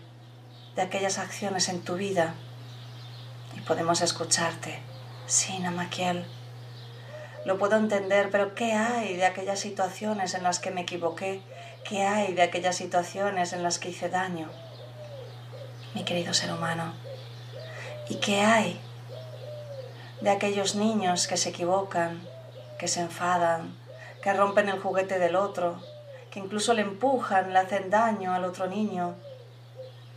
de 0.75 0.81
aquellas 0.83 1.17
acciones 1.17 1.69
en 1.69 1.81
tu 1.81 1.95
vida 1.95 2.35
y 3.57 3.61
podemos 3.61 4.01
escucharte. 4.01 4.79
Sí, 5.25 5.57
Namakiel, 5.57 6.25
lo 7.45 7.57
puedo 7.57 7.77
entender, 7.77 8.29
pero 8.29 8.53
¿qué 8.53 8.73
hay 8.73 9.15
de 9.15 9.25
aquellas 9.25 9.59
situaciones 9.59 10.35
en 10.35 10.43
las 10.43 10.59
que 10.59 10.69
me 10.69 10.81
equivoqué? 10.81 11.41
¿Qué 11.83 12.03
hay 12.03 12.33
de 12.33 12.43
aquellas 12.43 12.75
situaciones 12.75 13.53
en 13.53 13.63
las 13.63 13.79
que 13.79 13.89
hice 13.89 14.09
daño? 14.09 14.49
Mi 15.95 16.05
querido 16.05 16.33
ser 16.33 16.53
humano. 16.53 16.93
¿Y 18.09 18.15
qué 18.15 18.41
hay 18.41 18.79
de 20.19 20.29
aquellos 20.29 20.75
niños 20.75 21.27
que 21.27 21.37
se 21.37 21.49
equivocan, 21.49 22.21
que 22.77 22.87
se 22.87 23.01
enfadan, 23.01 23.77
que 24.21 24.33
rompen 24.33 24.69
el 24.69 24.79
juguete 24.79 25.19
del 25.19 25.35
otro, 25.35 25.81
que 26.31 26.39
incluso 26.39 26.73
le 26.73 26.81
empujan, 26.81 27.53
le 27.53 27.59
hacen 27.59 27.89
daño 27.89 28.33
al 28.33 28.43
otro 28.43 28.67
niño, 28.67 29.15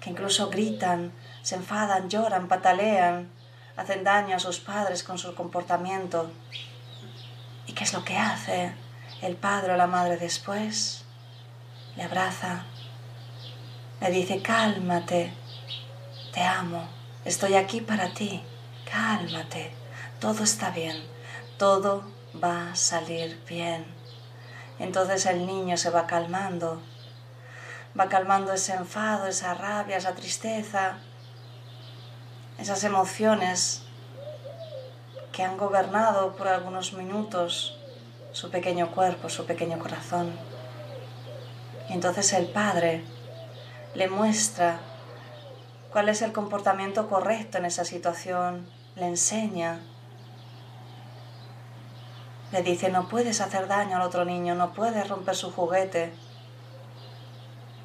que 0.00 0.10
incluso 0.10 0.48
gritan, 0.48 1.12
se 1.42 1.56
enfadan, 1.56 2.08
lloran, 2.08 2.48
patalean, 2.48 3.30
hacen 3.76 4.02
daño 4.02 4.36
a 4.36 4.40
sus 4.40 4.58
padres 4.58 5.02
con 5.02 5.18
su 5.18 5.34
comportamiento. 5.34 6.30
¿Y 7.66 7.72
qué 7.72 7.84
es 7.84 7.92
lo 7.92 8.04
que 8.04 8.16
hace 8.16 8.72
el 9.22 9.36
padre 9.36 9.74
o 9.74 9.76
la 9.76 9.86
madre 9.86 10.16
después? 10.16 11.04
Le 11.96 12.02
abraza, 12.02 12.64
le 14.00 14.10
dice, 14.10 14.42
cálmate, 14.42 15.32
te 16.32 16.42
amo, 16.42 16.95
estoy 17.26 17.56
aquí 17.56 17.80
para 17.80 18.14
ti, 18.14 18.40
cálmate, 18.90 19.72
todo 20.20 20.44
está 20.44 20.70
bien, 20.70 20.96
todo 21.58 22.04
va 22.42 22.70
a 22.70 22.76
salir 22.76 23.42
bien. 23.48 23.84
Entonces 24.78 25.26
el 25.26 25.44
niño 25.44 25.76
se 25.76 25.90
va 25.90 26.06
calmando, 26.06 26.80
va 27.98 28.08
calmando 28.08 28.52
ese 28.52 28.74
enfado, 28.74 29.26
esa 29.26 29.54
rabia, 29.54 29.96
esa 29.96 30.14
tristeza, 30.14 30.98
esas 32.58 32.84
emociones 32.84 33.82
que 35.32 35.42
han 35.42 35.56
gobernado 35.56 36.36
por 36.36 36.46
algunos 36.46 36.92
minutos 36.92 37.76
su 38.30 38.50
pequeño 38.50 38.92
cuerpo, 38.92 39.28
su 39.30 39.46
pequeño 39.46 39.80
corazón. 39.80 40.32
Y 41.88 41.94
entonces 41.94 42.32
el 42.34 42.46
padre 42.46 43.02
le 43.94 44.08
muestra 44.08 44.78
cuál 45.92 46.08
es 46.08 46.22
el 46.22 46.32
comportamiento 46.32 47.08
correcto 47.08 47.58
en 47.58 47.64
esa 47.64 47.84
situación, 47.84 48.66
le 48.94 49.06
enseña 49.06 49.80
le 52.52 52.62
dice, 52.62 52.90
no 52.90 53.08
puedes 53.08 53.40
hacer 53.40 53.66
daño 53.66 53.96
al 53.96 54.02
otro 54.02 54.24
niño, 54.24 54.54
no 54.54 54.72
puedes 54.72 55.08
romper 55.08 55.34
su 55.34 55.50
juguete. 55.50 56.12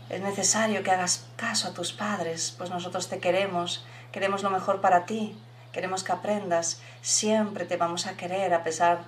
Es 0.09 0.21
necesario 0.21 0.83
que 0.83 0.91
hagas 0.91 1.25
caso 1.35 1.67
a 1.67 1.73
tus 1.73 1.93
padres, 1.93 2.53
pues 2.57 2.69
nosotros 2.69 3.09
te 3.09 3.19
queremos, 3.19 3.83
queremos 4.11 4.43
lo 4.43 4.49
mejor 4.49 4.79
para 4.79 5.05
ti, 5.05 5.37
queremos 5.71 6.03
que 6.03 6.11
aprendas, 6.11 6.81
siempre 7.01 7.65
te 7.65 7.77
vamos 7.77 8.05
a 8.05 8.17
querer 8.17 8.53
a 8.53 8.63
pesar 8.63 8.99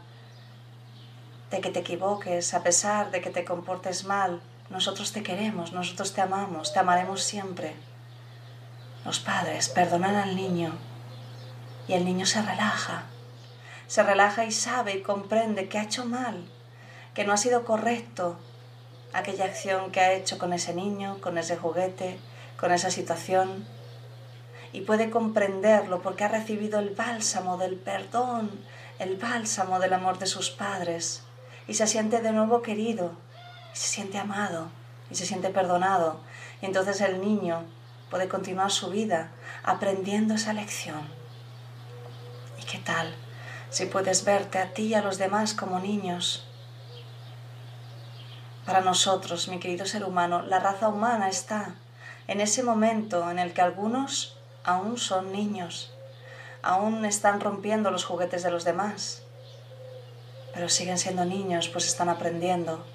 de 1.52 1.62
que 1.62 1.70
te 1.70 1.80
equivoques, 1.80 2.54
a 2.54 2.64
pesar 2.64 3.12
de 3.12 3.22
que 3.22 3.30
te 3.30 3.46
comportes 3.46 4.06
mal. 4.06 4.42
Nosotros 4.70 5.12
te 5.12 5.22
queremos, 5.22 5.72
nosotros 5.72 6.14
te 6.14 6.22
amamos, 6.22 6.74
te 6.74 6.80
amaremos 6.80 7.22
siempre. 7.22 7.76
Los 9.06 9.20
padres 9.20 9.70
perdonan 9.70 10.16
al 10.16 10.36
niño 10.36 10.74
y 11.88 11.94
el 11.94 12.06
niño 12.06 12.26
se 12.26 12.42
relaja 12.42 13.04
se 13.94 14.02
relaja 14.02 14.44
y 14.46 14.52
sabe 14.52 14.96
y 14.96 15.02
comprende 15.02 15.68
que 15.68 15.78
ha 15.78 15.84
hecho 15.84 16.06
mal, 16.06 16.46
que 17.14 17.26
no 17.26 17.34
ha 17.34 17.38
sido 17.38 17.64
correcto 17.64 18.38
aquella 19.14 19.46
acción 19.46 19.92
que 19.92 20.00
ha 20.00 20.14
hecho 20.14 20.40
con 20.40 20.52
ese 20.52 20.74
niño, 20.74 21.20
con 21.22 21.38
ese 21.38 21.58
juguete, 21.58 22.18
con 22.60 22.72
esa 22.72 22.90
situación. 22.90 23.68
y 24.72 24.82
puede 24.82 25.12
comprenderlo 25.12 26.02
porque 26.02 26.24
ha 26.24 26.28
recibido 26.28 26.80
el 26.80 26.96
bálsamo 26.96 27.58
del 27.58 27.76
perdón, 27.76 28.50
el 28.98 29.18
bálsamo 29.18 29.80
del 29.80 29.94
amor 29.94 30.18
de 30.18 30.26
sus 30.26 30.50
padres 30.50 31.22
y 31.68 31.76
se 31.76 31.86
siente 31.86 32.20
de 32.22 32.32
nuevo 32.32 32.64
querido, 32.64 33.12
se 33.74 33.90
siente 33.90 34.18
amado 34.18 34.70
y 35.12 35.16
se 35.16 35.28
siente 35.28 35.50
perdonado. 35.50 36.22
Y 36.64 36.66
entonces 36.66 37.00
el 37.02 37.22
niño 37.22 37.66
puede 38.14 38.28
continuar 38.28 38.70
su 38.70 38.92
vida 38.92 39.32
aprendiendo 39.64 40.36
esa 40.36 40.54
lección. 40.54 41.02
¿Y 42.62 42.64
qué 42.64 42.78
tal 42.78 43.12
si 43.72 43.88
puedes 43.88 44.24
verte 44.24 44.60
a 44.60 44.72
ti 44.72 44.84
y 44.84 44.94
a 44.94 45.02
los 45.02 45.18
demás 45.18 45.56
como 45.56 45.80
niños? 45.80 46.46
Para 48.68 48.82
nosotros, 48.82 49.48
mi 49.48 49.58
querido 49.58 49.88
ser 49.88 50.04
humano, 50.06 50.44
la 50.44 50.60
raza 50.60 50.90
humana 50.90 51.28
está 51.28 51.74
en 52.28 52.40
ese 52.40 52.62
momento 52.62 53.32
en 53.32 53.40
el 53.40 53.52
que 53.52 53.64
algunos 53.64 54.38
aún 54.64 55.00
son 55.00 55.32
niños, 55.32 55.92
aún 56.62 57.06
están 57.06 57.40
rompiendo 57.40 57.90
los 57.90 58.06
juguetes 58.06 58.44
de 58.44 58.52
los 58.52 58.64
demás, 58.64 59.24
pero 60.54 60.70
siguen 60.70 61.00
siendo 61.00 61.26
niños, 61.26 61.68
pues 61.68 61.88
están 61.88 62.10
aprendiendo. 62.10 62.86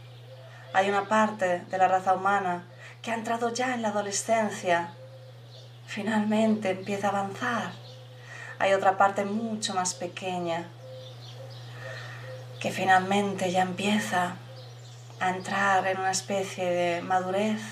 Hay 0.75 0.89
una 0.89 1.09
parte 1.09 1.65
de 1.69 1.79
la 1.79 1.89
raza 1.89 2.15
humana 2.15 2.69
que 3.03 3.11
ha 3.11 3.15
entrado 3.15 3.53
ya 3.53 3.75
en 3.75 3.83
la 3.83 3.89
adolescencia, 3.89 4.95
finalmente 5.88 6.71
empieza 6.71 7.07
a 7.07 7.11
avanzar. 7.11 7.73
Hay 8.59 8.75
otra 8.75 8.99
parte 8.99 9.25
mucho 9.25 9.75
más 9.75 9.95
pequeña 9.95 10.68
que 12.61 12.71
finalmente 12.71 13.50
ya 13.50 13.62
empieza 13.62 14.37
a 15.18 15.30
entrar 15.30 15.87
en 15.87 15.99
una 15.99 16.11
especie 16.11 16.66
de 16.66 17.00
madurez. 17.00 17.62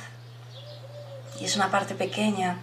Y 1.38 1.44
es 1.44 1.56
una 1.56 1.70
parte 1.70 1.94
pequeña. 1.94 2.58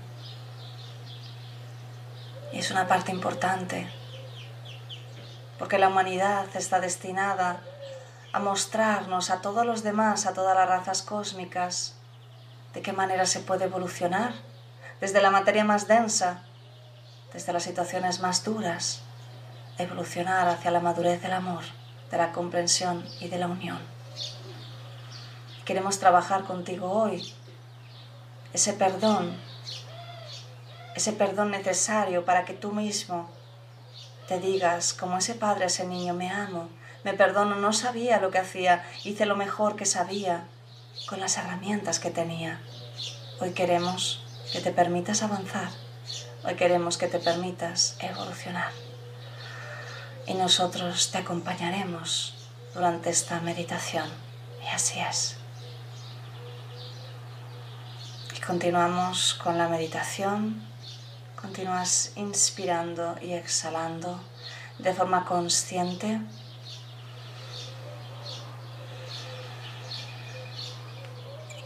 Y 2.51 2.57
es 2.57 2.71
una 2.71 2.87
parte 2.87 3.11
importante, 3.11 3.87
porque 5.59 5.79
la 5.79 5.87
humanidad 5.87 6.45
está 6.55 6.79
destinada 6.79 7.61
a 8.31 8.39
mostrarnos 8.39 9.29
a 9.29 9.41
todos 9.41 9.65
los 9.65 9.83
demás, 9.83 10.25
a 10.25 10.33
todas 10.33 10.55
las 10.55 10.67
razas 10.67 11.01
cósmicas, 11.01 11.95
de 12.73 12.81
qué 12.81 12.93
manera 12.93 13.25
se 13.25 13.39
puede 13.39 13.65
evolucionar 13.65 14.33
desde 15.01 15.21
la 15.21 15.31
materia 15.31 15.63
más 15.63 15.87
densa, 15.87 16.43
desde 17.33 17.53
las 17.53 17.63
situaciones 17.63 18.19
más 18.19 18.43
duras, 18.43 19.01
evolucionar 19.77 20.47
hacia 20.47 20.71
la 20.71 20.79
madurez 20.79 21.21
del 21.21 21.33
amor, 21.33 21.63
de 22.11 22.17
la 22.17 22.31
comprensión 22.31 23.05
y 23.19 23.27
de 23.27 23.37
la 23.37 23.47
unión. 23.47 23.79
Queremos 25.65 25.99
trabajar 25.99 26.43
contigo 26.43 26.91
hoy 26.91 27.33
ese 28.53 28.73
perdón, 28.73 29.35
ese 30.95 31.11
perdón 31.13 31.49
necesario 31.49 32.23
para 32.23 32.45
que 32.45 32.53
tú 32.53 32.71
mismo 32.71 33.29
te 34.27 34.39
digas, 34.39 34.93
como 34.93 35.17
ese 35.17 35.33
padre 35.33 35.65
ese 35.65 35.85
niño, 35.87 36.13
me 36.13 36.29
amo, 36.29 36.69
me 37.03 37.13
perdono, 37.13 37.55
no 37.55 37.73
sabía 37.73 38.19
lo 38.19 38.29
que 38.29 38.37
hacía, 38.37 38.85
hice 39.03 39.25
lo 39.25 39.35
mejor 39.35 39.75
que 39.75 39.85
sabía 39.85 40.45
con 41.07 41.19
las 41.19 41.37
herramientas 41.37 41.99
que 41.99 42.11
tenía. 42.11 42.61
Hoy 43.39 43.51
queremos 43.51 44.23
que 44.53 44.61
te 44.61 44.71
permitas 44.71 45.23
avanzar, 45.23 45.69
hoy 46.45 46.53
queremos 46.53 46.99
que 46.99 47.07
te 47.07 47.17
permitas 47.17 47.97
evolucionar. 47.99 48.69
Y 50.27 50.35
nosotros 50.35 51.09
te 51.09 51.17
acompañaremos 51.17 52.35
durante 52.75 53.09
esta 53.09 53.39
meditación. 53.39 54.07
Y 54.63 54.67
así 54.67 54.99
es. 54.99 55.37
Continuamos 58.45 59.33
con 59.33 59.57
la 59.57 59.67
meditación. 59.67 60.63
Continúas 61.35 62.11
inspirando 62.15 63.15
y 63.23 63.33
exhalando 63.33 64.21
de 64.77 64.93
forma 64.93 65.25
consciente. 65.25 66.21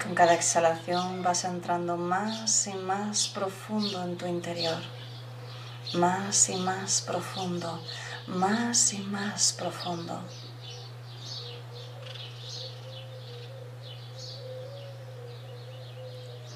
Con 0.07 0.15
cada 0.15 0.35
exhalación 0.35 1.21
vas 1.21 1.43
entrando 1.43 1.97
más 1.97 2.65
y 2.67 2.73
más 2.75 3.27
profundo 3.27 4.01
en 4.03 4.17
tu 4.17 4.25
interior. 4.25 4.81
Más 5.95 6.47
y 6.47 6.55
más 6.55 7.01
profundo. 7.01 7.81
Más 8.25 8.93
y 8.93 8.99
más 8.99 9.51
profundo. 9.51 10.21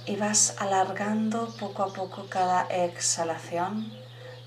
y 0.06 0.16
vas 0.16 0.56
alargando 0.58 1.54
poco 1.60 1.84
a 1.84 1.94
poco 1.94 2.28
cada 2.28 2.64
exhalación, 2.64 3.94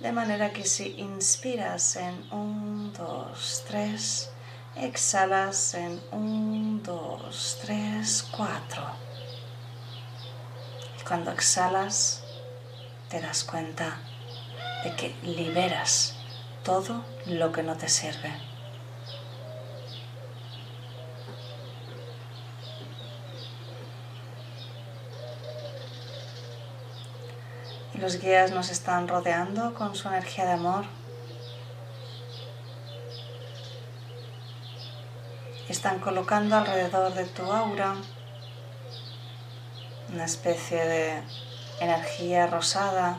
de 0.01 0.13
manera 0.13 0.53
que 0.53 0.65
si 0.65 0.97
inspiras 0.99 1.97
en 1.97 2.27
1, 2.33 2.93
2, 2.99 3.65
3, 3.69 4.31
exhalas 4.77 5.75
en 5.75 6.03
1, 6.11 6.81
2, 6.83 7.59
3, 7.63 8.29
4. 8.37 9.04
Y 11.05 11.07
cuando 11.07 11.33
exhalas, 11.33 12.25
te 13.11 13.21
das 13.21 13.45
cuenta 13.45 13.99
de 14.85 14.97
que 14.97 15.15
liberas 15.23 16.15
todo 16.63 17.05
lo 17.27 17.53
que 17.53 17.63
no 17.63 17.77
te 17.77 17.91
sirve. 17.91 18.33
Los 27.93 28.19
guías 28.19 28.53
nos 28.53 28.71
están 28.71 29.07
rodeando 29.07 29.75
con 29.75 29.95
su 29.95 30.09
energía 30.09 30.47
de 30.47 30.53
amor. 30.53 30.87
Están 35.69 35.99
colocando 35.99 36.57
alrededor 36.57 37.13
de 37.13 37.27
tu 37.27 37.43
aura 37.43 37.95
una 40.15 40.27
especie 40.27 40.79
de 40.87 41.23
energía 41.81 42.47
rosada. 42.47 43.19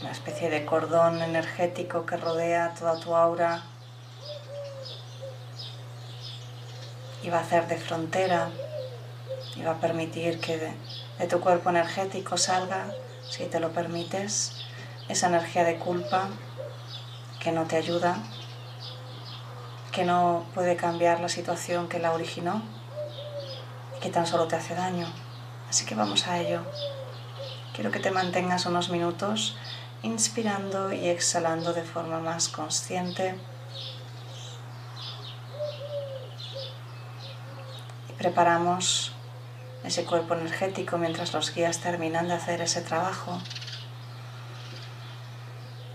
Una 0.00 0.12
especie 0.12 0.50
de 0.50 0.64
cordón 0.64 1.20
energético 1.20 2.06
que 2.06 2.16
rodea 2.16 2.74
toda 2.78 3.00
tu 3.00 3.16
aura. 3.16 3.64
Y 7.24 7.30
va 7.30 7.38
a 7.38 7.40
hacer 7.40 7.66
de 7.66 7.76
frontera 7.76 8.50
y 9.56 9.62
va 9.62 9.72
a 9.72 9.80
permitir 9.80 10.38
que 10.38 10.58
de, 10.58 11.26
tu 11.26 11.40
cuerpo 11.40 11.70
energético 11.70 12.36
salga, 12.36 12.86
si 13.28 13.46
te 13.46 13.58
lo 13.58 13.72
permites, 13.72 14.52
esa 15.08 15.26
energía 15.26 15.64
de 15.64 15.78
culpa 15.78 16.28
que 17.40 17.50
no 17.50 17.66
te 17.66 17.76
ayuda, 17.76 18.16
que 19.92 20.04
no 20.04 20.46
puede 20.54 20.76
cambiar 20.76 21.20
la 21.20 21.28
situación 21.28 21.88
que 21.88 21.98
la 21.98 22.12
originó 22.12 22.62
y 23.96 24.00
que 24.00 24.08
tan 24.08 24.26
solo 24.26 24.48
te 24.48 24.56
hace 24.56 24.74
daño. 24.74 25.06
Así 25.68 25.84
que 25.84 25.94
vamos 25.94 26.26
a 26.26 26.40
ello. 26.40 26.62
Quiero 27.74 27.90
que 27.90 28.00
te 28.00 28.10
mantengas 28.10 28.66
unos 28.66 28.88
minutos 28.88 29.56
inspirando 30.02 30.92
y 30.92 31.08
exhalando 31.08 31.72
de 31.74 31.84
forma 31.84 32.18
más 32.20 32.48
consciente. 32.48 33.36
Preparamos 38.18 39.12
ese 39.84 40.04
cuerpo 40.04 40.34
energético 40.34 40.96
mientras 40.96 41.32
los 41.32 41.54
guías 41.54 41.80
terminan 41.80 42.28
de 42.28 42.34
hacer 42.34 42.60
ese 42.62 42.80
trabajo. 42.80 43.40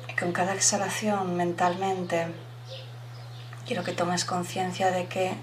Y 0.09 0.13
con 0.15 0.33
cada 0.33 0.53
exhalación 0.53 1.35
mentalmente 1.35 2.27
quiero 3.67 3.83
que 3.83 3.91
tomes 3.91 4.25
conciencia 4.25 4.89
de 4.89 5.07
que, 5.07 5.35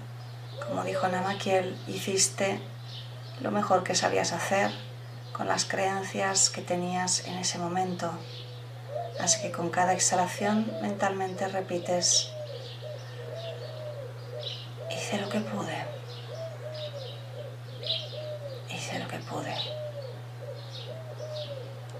como 0.67 0.83
dijo 0.83 1.07
Namakiel, 1.07 1.77
hiciste 1.87 2.59
lo 3.39 3.51
mejor 3.51 3.83
que 3.83 3.95
sabías 3.95 4.33
hacer 4.33 4.71
con 5.31 5.47
las 5.47 5.65
creencias 5.65 6.49
que 6.49 6.61
tenías 6.61 7.25
en 7.27 7.35
ese 7.35 7.57
momento. 7.57 8.11
Así 9.19 9.41
que 9.41 9.51
con 9.51 9.69
cada 9.69 9.93
exhalación 9.93 10.69
mentalmente 10.81 11.47
repites, 11.47 12.31
hice 14.91 15.21
lo 15.21 15.29
que 15.29 15.39
pude. 15.39 15.95
lo 18.99 19.07
que 19.07 19.17
pude. 19.19 19.55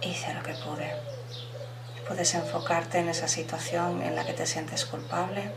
Hice 0.02 0.34
lo 0.34 0.44
que 0.44 0.54
pude. 0.54 0.92
Puedes 2.08 2.36
enfocarte 2.36 3.00
en 3.00 3.10
esa 3.10 3.28
situación 3.28 4.02
en 4.02 4.16
la 4.16 4.26
que 4.26 4.34
te 4.34 4.46
sientes 4.46 4.86
culpable. 4.86 5.52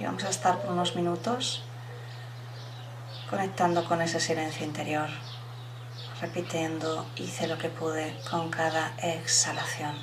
Y 0.00 0.04
vamos 0.04 0.24
a 0.24 0.30
estar 0.30 0.58
por 0.62 0.70
unos 0.72 0.96
minutos 0.96 1.62
conectando 3.28 3.84
con 3.84 4.00
ese 4.00 4.18
silencio 4.18 4.64
interior, 4.64 5.10
repitiendo, 6.22 7.06
hice 7.16 7.46
lo 7.46 7.58
que 7.58 7.68
pude 7.68 8.16
con 8.30 8.50
cada 8.50 8.94
exhalación. 8.96 9.94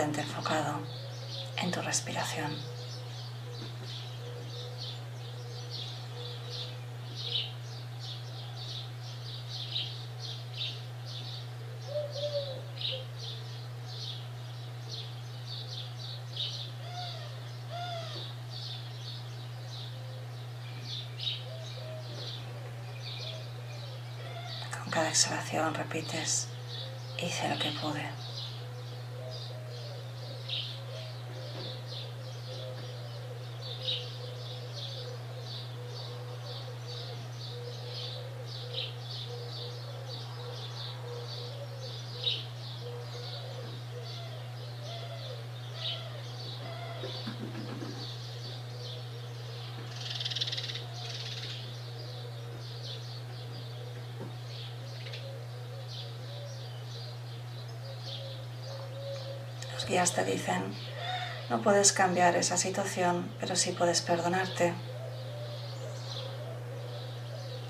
Mantente 0.00 0.22
enfocado 0.22 0.80
en 1.58 1.70
tu 1.70 1.82
respiración. 1.82 2.50
Con 24.82 24.90
cada 24.90 25.10
exhalación 25.10 25.74
repites, 25.74 26.48
hice 27.18 27.48
lo 27.50 27.58
que 27.58 27.70
pude. 27.72 28.29
Te 60.00 60.24
dicen, 60.24 60.74
no 61.50 61.60
puedes 61.60 61.92
cambiar 61.92 62.34
esa 62.34 62.56
situación, 62.56 63.30
pero 63.38 63.54
sí 63.54 63.72
puedes 63.72 64.00
perdonarte. 64.00 64.72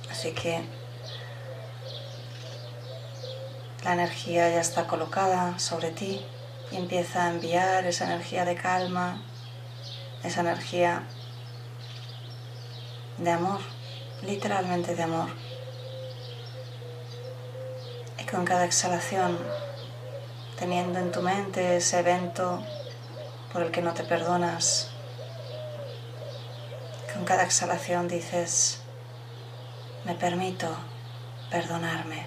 Así 0.09 0.31
que 0.31 0.62
la 3.83 3.95
energía 3.95 4.49
ya 4.49 4.61
está 4.61 4.87
colocada 4.87 5.59
sobre 5.59 5.90
ti 5.90 6.25
y 6.71 6.77
empieza 6.77 7.25
a 7.25 7.31
enviar 7.31 7.85
esa 7.85 8.05
energía 8.05 8.45
de 8.45 8.55
calma, 8.55 9.21
esa 10.23 10.43
energía 10.43 11.03
de 13.19 13.31
amor, 13.33 13.59
literalmente 14.23 14.95
de 14.95 15.03
amor. 15.03 15.31
Y 18.21 18.25
con 18.25 18.45
cada 18.45 18.64
exhalación 18.64 19.37
teniendo 20.61 20.99
en 20.99 21.11
tu 21.11 21.23
mente 21.23 21.79
ese 21.79 22.01
evento 22.01 22.62
por 23.51 23.62
el 23.62 23.70
que 23.70 23.81
no 23.81 23.94
te 23.94 24.05
perdonas. 24.05 24.90
Con 27.14 27.25
cada 27.25 27.44
exhalación 27.44 28.07
dices, 28.09 28.83
me 30.05 30.14
permito 30.14 30.68
perdonarme. 31.51 32.27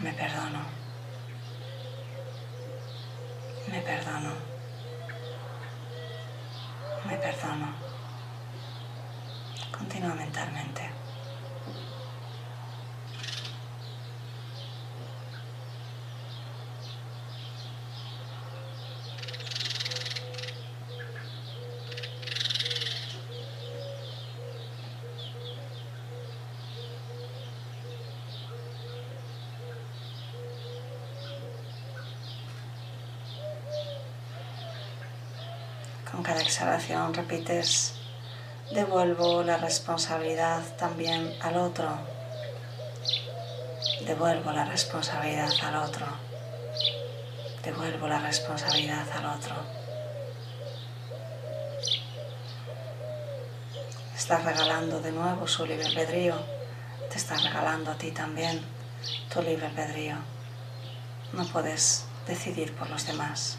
Me 0.00 0.12
perdono. 0.12 0.62
Me 3.68 3.80
perdono. 3.80 4.32
Me 7.04 7.16
perdono. 7.18 7.68
Continúa 9.70 10.14
mentalmente. 10.14 10.93
Repites, 36.64 37.92
devuelvo 38.72 39.42
la 39.42 39.58
responsabilidad 39.58 40.62
también 40.78 41.34
al 41.42 41.58
otro. 41.58 41.90
Devuelvo 44.06 44.50
la 44.50 44.64
responsabilidad 44.64 45.52
al 45.62 45.76
otro. 45.76 46.06
Devuelvo 47.62 48.08
la 48.08 48.18
responsabilidad 48.18 49.04
al 49.14 49.26
otro. 49.26 49.54
Estás 54.16 54.42
regalando 54.42 55.00
de 55.00 55.12
nuevo 55.12 55.46
su 55.46 55.66
libre 55.66 55.84
albedrío. 55.84 56.36
Te 57.10 57.18
estás 57.18 57.44
regalando 57.44 57.90
a 57.90 57.98
ti 57.98 58.10
también 58.10 58.62
tu 59.32 59.42
libre 59.42 59.66
albedrío. 59.66 60.16
No 61.34 61.44
puedes 61.44 62.06
decidir 62.26 62.74
por 62.74 62.88
los 62.88 63.06
demás. 63.06 63.58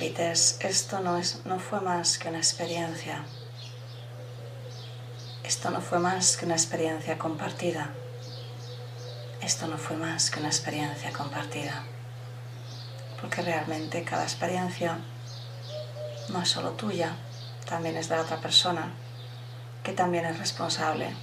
Y 0.00 0.07
esto 0.18 0.98
no, 0.98 1.16
es, 1.16 1.44
no 1.44 1.60
fue 1.60 1.80
más 1.80 2.18
que 2.18 2.28
una 2.28 2.38
experiencia. 2.38 3.24
Esto 5.44 5.70
no 5.70 5.80
fue 5.80 6.00
más 6.00 6.36
que 6.36 6.44
una 6.44 6.56
experiencia 6.56 7.18
compartida. 7.18 7.90
Esto 9.40 9.68
no 9.68 9.78
fue 9.78 9.96
más 9.96 10.30
que 10.30 10.40
una 10.40 10.48
experiencia 10.48 11.12
compartida. 11.12 11.84
Porque 13.20 13.42
realmente 13.42 14.02
cada 14.02 14.24
experiencia 14.24 14.98
no 16.30 16.42
es 16.42 16.48
solo 16.48 16.72
tuya, 16.72 17.16
también 17.68 17.96
es 17.96 18.08
de 18.08 18.16
la 18.16 18.22
otra 18.22 18.40
persona, 18.40 18.92
que 19.84 19.92
también 19.92 20.24
es 20.24 20.38
responsable 20.38 21.14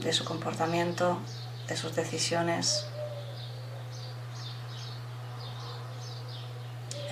de 0.00 0.12
su 0.12 0.24
comportamiento, 0.24 1.18
de 1.66 1.76
sus 1.76 1.96
decisiones, 1.96 2.86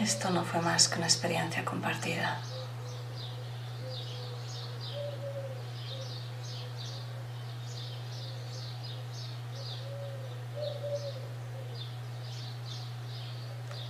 Esto 0.01 0.31
no 0.31 0.45
fue 0.45 0.61
más 0.61 0.87
que 0.87 0.99
una 0.99 1.07
experiencia 1.07 1.65
compartida. 1.65 2.39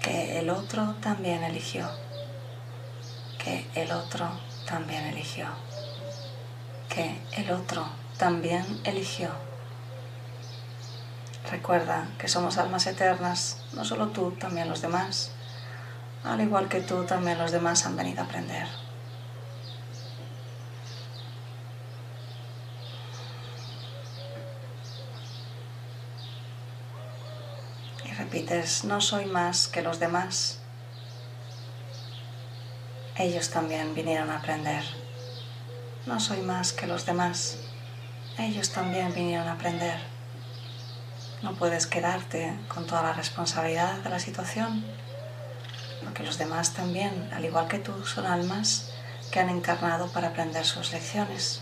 Que 0.00 0.38
el 0.38 0.48
otro 0.48 0.94
también 1.02 1.44
eligió. 1.44 1.90
Que 3.36 3.66
el 3.74 3.92
otro 3.92 4.30
también 4.66 5.04
eligió. 5.04 5.48
Que 6.88 7.20
el 7.36 7.50
otro 7.50 7.86
también 8.16 8.80
eligió. 8.84 9.28
Recuerda 11.50 12.08
que 12.18 12.28
somos 12.28 12.56
almas 12.56 12.86
eternas, 12.86 13.58
no 13.74 13.84
solo 13.84 14.08
tú, 14.08 14.30
también 14.32 14.70
los 14.70 14.80
demás. 14.80 15.32
Al 16.24 16.40
igual 16.40 16.68
que 16.68 16.80
tú, 16.80 17.04
también 17.04 17.38
los 17.38 17.52
demás 17.52 17.86
han 17.86 17.96
venido 17.96 18.22
a 18.22 18.24
aprender. 18.24 18.66
Y 28.04 28.12
repites, 28.12 28.84
no 28.84 29.00
soy 29.00 29.26
más 29.26 29.68
que 29.68 29.82
los 29.82 30.00
demás. 30.00 30.60
Ellos 33.16 33.50
también 33.50 33.94
vinieron 33.94 34.30
a 34.30 34.38
aprender. 34.38 34.84
No 36.06 36.20
soy 36.20 36.40
más 36.40 36.72
que 36.72 36.86
los 36.86 37.06
demás. 37.06 37.58
Ellos 38.38 38.70
también 38.70 39.12
vinieron 39.14 39.48
a 39.48 39.52
aprender. 39.52 40.00
No 41.42 41.54
puedes 41.54 41.86
quedarte 41.86 42.56
con 42.68 42.86
toda 42.86 43.02
la 43.02 43.12
responsabilidad 43.12 43.94
de 43.98 44.10
la 44.10 44.18
situación 44.18 44.84
porque 46.18 46.26
los 46.26 46.38
demás 46.38 46.74
también, 46.74 47.30
al 47.32 47.44
igual 47.44 47.68
que 47.68 47.78
tú, 47.78 48.04
son 48.04 48.26
almas 48.26 48.90
que 49.30 49.38
han 49.38 49.50
encarnado 49.50 50.08
para 50.08 50.28
aprender 50.28 50.64
sus 50.64 50.90
lecciones. 50.90 51.60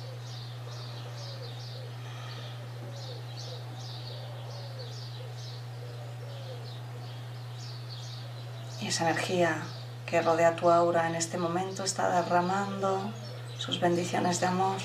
Y 8.80 8.88
esa 8.88 9.10
energía 9.10 9.58
que 10.06 10.22
rodea 10.22 10.56
tu 10.56 10.70
aura 10.70 11.06
en 11.06 11.16
este 11.16 11.36
momento 11.36 11.84
está 11.84 12.22
derramando 12.22 13.12
sus 13.58 13.78
bendiciones 13.78 14.40
de 14.40 14.46
amor 14.46 14.76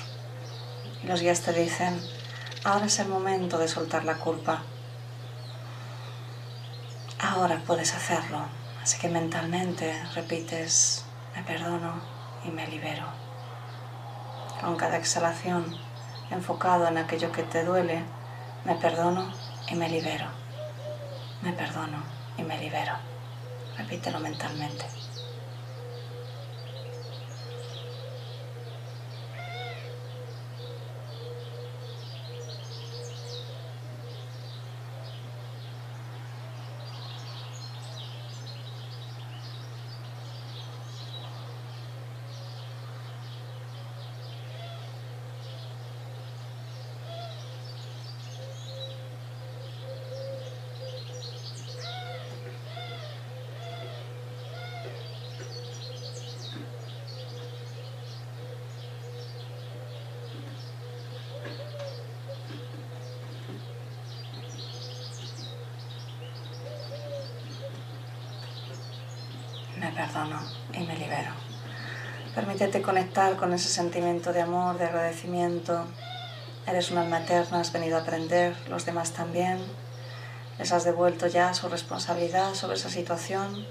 Y 1.02 1.06
los 1.06 1.22
guías 1.22 1.40
te 1.40 1.54
dicen, 1.54 1.98
ahora 2.62 2.84
es 2.84 2.98
el 2.98 3.08
momento 3.08 3.56
de 3.56 3.68
soltar 3.68 4.04
la 4.04 4.18
culpa. 4.18 4.64
Ahora 7.18 7.62
puedes 7.66 7.94
hacerlo. 7.94 8.61
Así 8.82 8.98
que 8.98 9.08
mentalmente 9.08 9.94
repites, 10.14 11.04
me 11.36 11.44
perdono 11.44 12.00
y 12.44 12.48
me 12.48 12.66
libero. 12.66 13.04
Con 14.60 14.76
cada 14.76 14.96
exhalación, 14.96 15.64
enfocado 16.30 16.88
en 16.88 16.98
aquello 16.98 17.30
que 17.30 17.44
te 17.44 17.64
duele, 17.64 18.02
me 18.64 18.74
perdono 18.74 19.32
y 19.68 19.76
me 19.76 19.88
libero. 19.88 20.26
Me 21.42 21.52
perdono 21.52 22.02
y 22.36 22.42
me 22.42 22.58
libero. 22.58 22.94
Repítelo 23.78 24.18
mentalmente. 24.18 24.84
Perdono 69.92 70.40
y 70.72 70.80
me 70.80 70.96
libero. 70.96 71.30
Permítete 72.34 72.80
conectar 72.80 73.36
con 73.36 73.52
ese 73.52 73.68
sentimiento 73.68 74.32
de 74.32 74.40
amor, 74.40 74.78
de 74.78 74.86
agradecimiento. 74.86 75.84
Eres 76.66 76.90
un 76.90 76.98
alma 76.98 77.20
eterna, 77.20 77.60
has 77.60 77.72
venido 77.72 77.98
a 77.98 78.00
aprender, 78.00 78.56
los 78.68 78.86
demás 78.86 79.12
también. 79.12 79.58
Les 80.58 80.72
has 80.72 80.84
devuelto 80.84 81.26
ya 81.26 81.52
su 81.52 81.68
responsabilidad 81.68 82.54
sobre 82.54 82.76
esa 82.76 82.88
situación. 82.88 83.66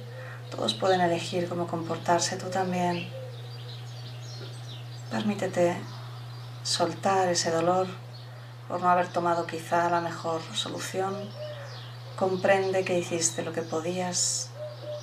Todos 0.52 0.76
pueden 0.76 1.02
elegir 1.02 1.50
cómo 1.50 1.66
comportarse, 1.66 2.38
tú 2.38 2.50
también. 2.50 3.10
Permítete 5.10 5.76
soltar 6.62 7.30
ese 7.30 7.50
dolor 7.50 7.88
por 8.68 8.80
no 8.80 8.90
haber 8.90 9.08
tomado 9.08 9.48
quizá 9.48 9.90
la 9.90 10.02
mejor 10.02 10.42
solución. 10.54 11.16
Comprende 12.16 12.86
que 12.86 13.00
hiciste 13.00 13.42
lo 13.42 13.54
que 13.54 13.64
podías 13.64 14.51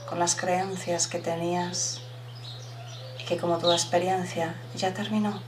con 0.09 0.19
las 0.19 0.35
creencias 0.35 1.07
que 1.07 1.19
tenías 1.19 2.01
y 3.19 3.25
que 3.25 3.37
como 3.37 3.59
toda 3.59 3.75
experiencia 3.75 4.55
ya 4.75 4.95
terminó, 4.95 5.41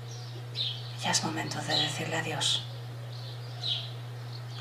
ya 1.03 1.13
es 1.13 1.25
momento 1.25 1.59
de 1.63 1.77
decirle 1.77 2.17
adiós. 2.17 2.63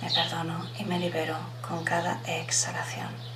Me 0.02 0.10
perdono 0.10 0.66
y 0.80 0.86
me 0.86 1.00
libero 1.00 1.38
con 1.68 1.84
cada 1.84 2.22
exhalación. 2.26 3.29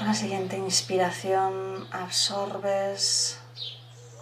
Con 0.00 0.06
la 0.06 0.14
siguiente 0.14 0.56
inspiración 0.56 1.86
absorbes 1.90 3.38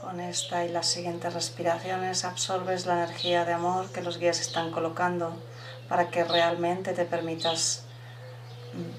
con 0.02 0.18
esta 0.18 0.64
y 0.64 0.70
las 0.70 0.88
siguientes 0.88 1.32
respiraciones, 1.32 2.24
absorbes 2.24 2.84
la 2.84 2.94
energía 2.94 3.44
de 3.44 3.52
amor 3.52 3.88
que 3.92 4.02
los 4.02 4.18
guías 4.18 4.40
están 4.40 4.72
colocando 4.72 5.36
para 5.88 6.10
que 6.10 6.24
realmente 6.24 6.94
te 6.94 7.04
permitas 7.04 7.84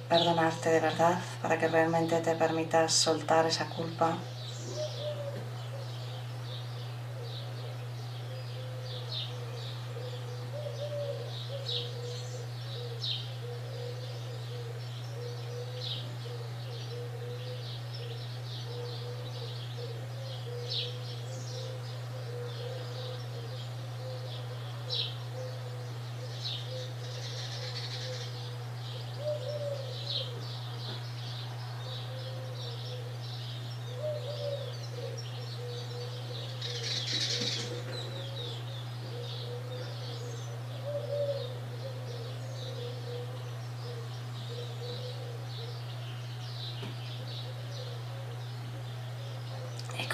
perdonarte 0.07 0.69
de 0.69 0.79
verdad, 0.79 1.19
para 1.41 1.59
que 1.59 1.67
realmente 1.67 2.21
te 2.21 2.33
permitas 2.35 2.93
soltar 2.93 3.45
esa 3.45 3.65
culpa. 3.65 4.17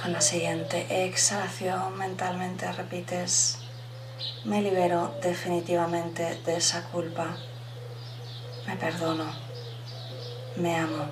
Con 0.05 0.13
la 0.13 0.14
siguiente 0.25 1.05
exhalación 1.05 1.95
mentalmente 1.99 2.71
repites, 2.71 3.59
me 4.43 4.59
libero 4.59 5.13
definitivamente 5.21 6.41
de 6.43 6.57
esa 6.57 6.81
culpa, 6.85 7.37
me 8.65 8.75
perdono, 8.75 9.31
me 10.55 10.75
amo. 10.77 11.05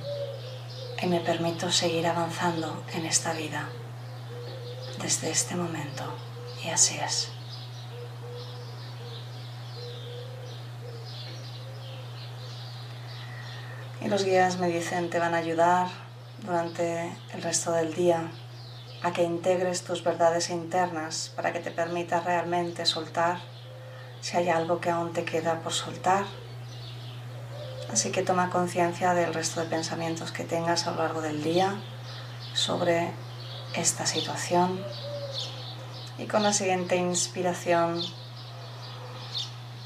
Y 1.00 1.06
me 1.06 1.20
permito 1.20 1.70
seguir 1.70 2.08
avanzando 2.08 2.84
en 2.94 3.06
esta 3.06 3.34
vida. 3.34 3.70
Desde 5.02 5.30
este 5.30 5.56
momento. 5.56 6.06
Y 6.64 6.70
así 6.70 6.98
es. 6.98 7.30
Y 14.02 14.08
los 14.08 14.24
guías 14.24 14.58
me 14.60 14.70
dicen, 14.70 15.10
te 15.10 15.20
van 15.20 15.34
a 15.34 15.40
ayudar 15.40 15.88
durante 16.46 17.16
el 17.34 17.42
resto 17.42 17.74
del 17.74 17.94
día 17.94 18.32
a 19.04 19.12
que 19.12 19.24
integres 19.24 19.84
tus 19.84 20.04
verdades 20.04 20.50
internas 20.50 21.32
para 21.36 21.52
que 21.52 21.60
te 21.60 21.72
permita 21.72 22.22
realmente 22.22 22.86
soltar 22.86 23.40
si 24.22 24.38
hay 24.38 24.48
algo 24.50 24.80
que 24.80 24.90
aún 24.90 25.12
te 25.12 25.26
queda 25.26 25.60
por 25.60 25.74
soltar. 25.74 26.26
Así 27.92 28.12
que 28.12 28.24
toma 28.24 28.50
conciencia 28.50 29.14
del 29.14 29.34
resto 29.34 29.60
de 29.60 29.68
pensamientos 29.68 30.32
que 30.32 30.46
tengas 30.46 30.88
a 30.88 30.92
lo 30.92 30.98
largo 30.98 31.22
del 31.22 31.44
día 31.44 31.76
sobre 32.54 33.12
esta 33.76 34.06
situación. 34.06 34.82
Y 36.18 36.26
con 36.26 36.42
la 36.42 36.54
siguiente 36.54 36.96
inspiración 36.96 38.02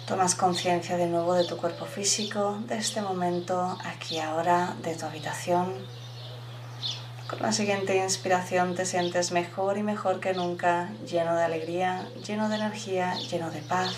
tomas 0.06 0.36
conciencia 0.36 0.95
de 0.95 1.08
nuevo 1.08 1.34
de 1.34 1.45
tu 1.45 1.58
cuerpo 1.58 1.86
físico, 1.86 2.60
de 2.67 2.77
este 2.77 3.01
momento, 3.01 3.77
aquí 3.84 4.19
ahora, 4.19 4.75
de 4.84 4.95
tu 4.95 5.06
habitación. 5.06 5.96
Con 7.29 7.41
la 7.41 7.51
siguiente 7.51 7.97
inspiración 7.97 8.73
te 8.73 8.85
sientes 8.85 9.33
mejor 9.33 9.77
y 9.77 9.83
mejor 9.83 10.21
que 10.21 10.33
nunca, 10.33 10.89
lleno 11.05 11.35
de 11.35 11.43
alegría, 11.43 12.07
lleno 12.25 12.47
de 12.47 12.55
energía, 12.55 13.15
lleno 13.29 13.51
de 13.51 13.59
paz. 13.59 13.93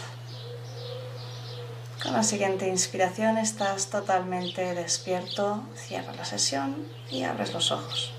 Con 2.01 2.13
la 2.13 2.23
siguiente 2.23 2.67
inspiración 2.67 3.37
estás 3.37 3.91
totalmente 3.91 4.73
despierto, 4.73 5.61
cierras 5.75 6.17
la 6.17 6.25
sesión 6.25 6.87
y 7.11 7.21
abres 7.21 7.53
los 7.53 7.71
ojos. 7.71 8.11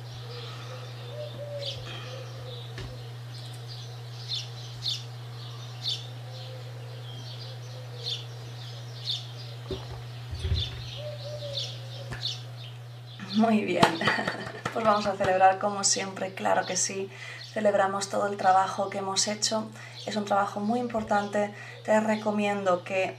Muy 13.34 13.64
bien, 13.64 13.82
pues 14.72 14.84
vamos 14.84 15.06
a 15.06 15.16
celebrar 15.16 15.58
como 15.58 15.84
siempre, 15.84 16.34
claro 16.34 16.66
que 16.66 16.76
sí, 16.76 17.10
celebramos 17.52 18.08
todo 18.08 18.26
el 18.26 18.36
trabajo 18.36 18.90
que 18.90 18.98
hemos 18.98 19.26
hecho, 19.28 19.68
es 20.06 20.16
un 20.16 20.24
trabajo 20.24 20.60
muy 20.60 20.80
importante, 20.80 21.52
te 21.84 22.00
recomiendo 22.00 22.84
que 22.84 23.16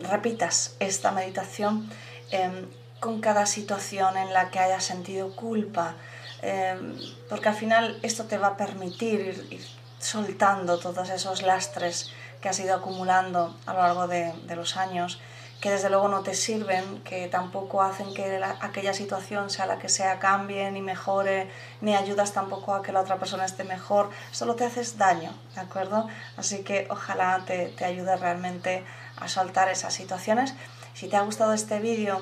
repitas 0.00 0.76
esta 0.80 1.10
meditación 1.12 1.88
em, 2.30 2.68
con 3.00 3.20
cada 3.20 3.46
situación 3.46 4.16
en 4.16 4.32
la 4.32 4.50
que 4.50 4.58
hayas 4.58 4.84
sentido 4.84 5.34
culpa, 5.34 5.94
em, 6.42 6.96
porque 7.28 7.48
al 7.48 7.54
final 7.54 7.98
esto 8.02 8.24
te 8.24 8.38
va 8.38 8.48
a 8.48 8.56
permitir 8.56 9.46
ir, 9.50 9.78
soltando 9.98 10.78
todos 10.78 11.10
esos 11.10 11.42
lastres 11.42 12.12
que 12.40 12.48
has 12.48 12.60
ido 12.60 12.74
acumulando 12.74 13.56
a 13.66 13.72
lo 13.72 13.80
largo 13.80 14.06
de, 14.06 14.32
los 14.54 14.76
años 14.76 15.20
que 15.60 15.70
desde 15.70 15.90
luego 15.90 16.08
no 16.08 16.22
te 16.22 16.34
sirven, 16.34 17.02
que 17.02 17.26
tampoco 17.26 17.82
hacen 17.82 18.14
que 18.14 18.40
aquella 18.60 18.92
situación 18.92 19.50
sea 19.50 19.66
la 19.66 19.78
que 19.78 19.88
sea 19.88 20.18
cambie 20.18 20.70
ni 20.70 20.82
mejore, 20.82 21.50
ni 21.80 21.96
ayudas 21.96 22.32
tampoco 22.32 22.74
a 22.74 22.82
que 22.82 22.92
la 22.92 23.00
otra 23.00 23.16
persona 23.16 23.44
esté 23.44 23.64
mejor, 23.64 24.10
solo 24.30 24.54
te 24.54 24.64
haces 24.64 24.98
daño, 24.98 25.32
¿de 25.54 25.60
acuerdo? 25.60 26.08
Así 26.36 26.62
que 26.62 26.86
ojalá 26.90 27.42
te, 27.44 27.68
te 27.70 27.84
ayude 27.84 28.16
realmente 28.16 28.84
a 29.16 29.28
soltar 29.28 29.68
esas 29.68 29.94
situaciones. 29.94 30.54
Si 30.94 31.08
te 31.08 31.16
ha 31.16 31.22
gustado 31.22 31.52
este 31.52 31.80
vídeo, 31.80 32.20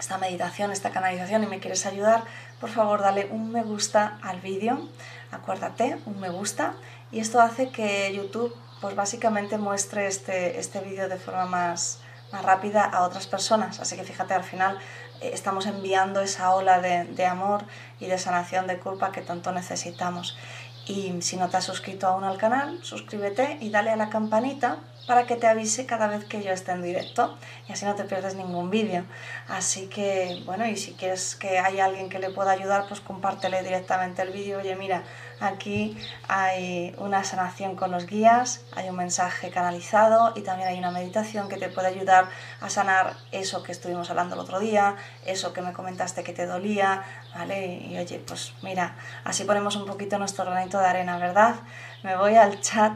esta 0.00 0.18
meditación, 0.18 0.72
esta 0.72 0.90
canalización 0.90 1.44
y 1.44 1.46
me 1.46 1.60
quieres 1.60 1.86
ayudar, 1.86 2.24
por 2.60 2.70
favor 2.70 3.00
dale 3.00 3.28
un 3.30 3.52
me 3.52 3.62
gusta 3.62 4.18
al 4.22 4.40
vídeo, 4.40 4.88
acuérdate, 5.30 5.98
un 6.06 6.18
me 6.18 6.30
gusta, 6.30 6.74
y 7.12 7.20
esto 7.20 7.40
hace 7.40 7.70
que 7.70 8.12
YouTube 8.14 8.54
pues 8.80 8.96
básicamente 8.96 9.58
muestre 9.58 10.06
este, 10.06 10.58
este 10.58 10.80
vídeo 10.80 11.08
de 11.08 11.16
forma 11.16 11.44
más, 11.44 12.00
más 12.32 12.44
rápida 12.44 12.84
a 12.84 13.02
otras 13.02 13.26
personas. 13.26 13.80
Así 13.80 13.96
que 13.96 14.04
fíjate, 14.04 14.34
al 14.34 14.44
final 14.44 14.78
eh, 15.20 15.30
estamos 15.32 15.66
enviando 15.66 16.20
esa 16.20 16.54
ola 16.54 16.80
de, 16.80 17.04
de, 17.04 17.26
amor 17.26 17.64
y 17.98 18.06
de 18.06 18.18
sanación 18.18 18.66
de 18.66 18.78
culpa 18.78 19.12
que 19.12 19.22
tanto 19.22 19.52
necesitamos. 19.52 20.36
Y 20.86 21.22
si 21.22 21.36
no 21.36 21.48
te 21.48 21.56
has 21.56 21.64
suscrito 21.64 22.06
aún 22.06 22.24
al 22.24 22.38
canal, 22.38 22.80
suscríbete 22.82 23.58
y 23.60 23.70
dale 23.70 23.90
a 23.90 23.96
la 23.96 24.08
campanita 24.08 24.78
para 25.06 25.26
que 25.26 25.36
te 25.36 25.46
avise 25.46 25.86
cada 25.86 26.06
vez 26.06 26.24
que 26.24 26.42
yo 26.42 26.52
esté 26.52 26.72
en 26.72 26.82
directo 26.82 27.36
y 27.68 27.72
así 27.72 27.84
no 27.84 27.94
te 27.94 28.04
pierdes 28.04 28.34
ningún 28.34 28.70
vídeo. 28.70 29.04
Así 29.48 29.86
que, 29.88 30.42
bueno, 30.46 30.66
y 30.66 30.76
si 30.76 30.92
quieres 30.92 31.36
que 31.36 31.58
haya 31.58 31.84
alguien 31.84 32.08
que 32.08 32.18
le 32.18 32.30
pueda 32.30 32.52
ayudar, 32.52 32.86
pues 32.88 33.00
compártele 33.00 33.62
directamente 33.62 34.22
el 34.22 34.30
vídeo. 34.30 34.58
Oye, 34.58 34.74
mira, 34.76 35.02
aquí 35.40 35.96
hay 36.28 36.94
una 36.98 37.24
sanación 37.24 37.76
con 37.76 37.90
los 37.90 38.06
guías, 38.06 38.64
hay 38.76 38.88
un 38.88 38.96
mensaje 38.96 39.50
canalizado 39.50 40.32
y 40.36 40.42
también 40.42 40.68
hay 40.68 40.78
una 40.78 40.90
meditación 40.90 41.48
que 41.48 41.56
te 41.56 41.68
puede 41.68 41.88
ayudar 41.88 42.28
a 42.60 42.70
sanar 42.70 43.16
eso 43.32 43.62
que 43.62 43.72
estuvimos 43.72 44.10
hablando 44.10 44.34
el 44.34 44.40
otro 44.40 44.60
día, 44.60 44.96
eso 45.24 45.52
que 45.52 45.62
me 45.62 45.72
comentaste 45.72 46.22
que 46.22 46.32
te 46.32 46.46
dolía, 46.46 47.02
¿vale? 47.34 47.80
Y, 47.88 47.98
oye, 47.98 48.22
pues 48.26 48.52
mira, 48.62 48.96
así 49.24 49.44
ponemos 49.44 49.76
un 49.76 49.86
poquito 49.86 50.18
nuestro 50.18 50.44
granito 50.44 50.78
de 50.78 50.86
arena, 50.86 51.18
¿verdad? 51.18 51.56
Me 52.02 52.16
voy 52.16 52.36
al 52.36 52.60
chat. 52.60 52.92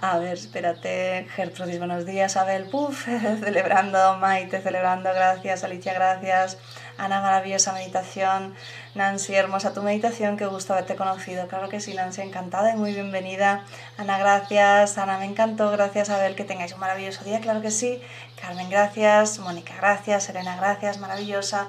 A 0.00 0.18
ver, 0.18 0.32
espérate. 0.32 1.26
Gertrudis, 1.34 1.78
buenos 1.78 2.06
días. 2.06 2.38
Abel, 2.38 2.64
puf, 2.64 3.04
celebrando. 3.40 4.16
Maite, 4.16 4.62
celebrando. 4.62 5.12
Gracias. 5.12 5.62
Alicia, 5.62 5.92
gracias. 5.92 6.56
Ana, 7.00 7.22
maravillosa 7.22 7.72
meditación. 7.72 8.54
Nancy, 8.94 9.34
hermosa 9.34 9.72
tu 9.72 9.82
meditación. 9.82 10.36
Qué 10.36 10.44
gusto 10.44 10.74
haberte 10.74 10.96
conocido. 10.96 11.48
Claro 11.48 11.70
que 11.70 11.80
sí, 11.80 11.94
Nancy, 11.94 12.20
encantada 12.20 12.74
y 12.74 12.76
muy 12.76 12.92
bienvenida. 12.92 13.64
Ana, 13.96 14.18
gracias. 14.18 14.98
Ana, 14.98 15.16
me 15.16 15.24
encantó. 15.24 15.70
Gracias, 15.70 16.10
Abel. 16.10 16.34
Que 16.36 16.44
tengáis 16.44 16.74
un 16.74 16.80
maravilloso 16.80 17.24
día. 17.24 17.40
Claro 17.40 17.62
que 17.62 17.70
sí. 17.70 18.02
Carmen, 18.38 18.68
gracias. 18.68 19.38
Mónica, 19.38 19.72
gracias. 19.78 20.28
Elena, 20.28 20.56
gracias. 20.56 20.98
Maravillosa. 20.98 21.68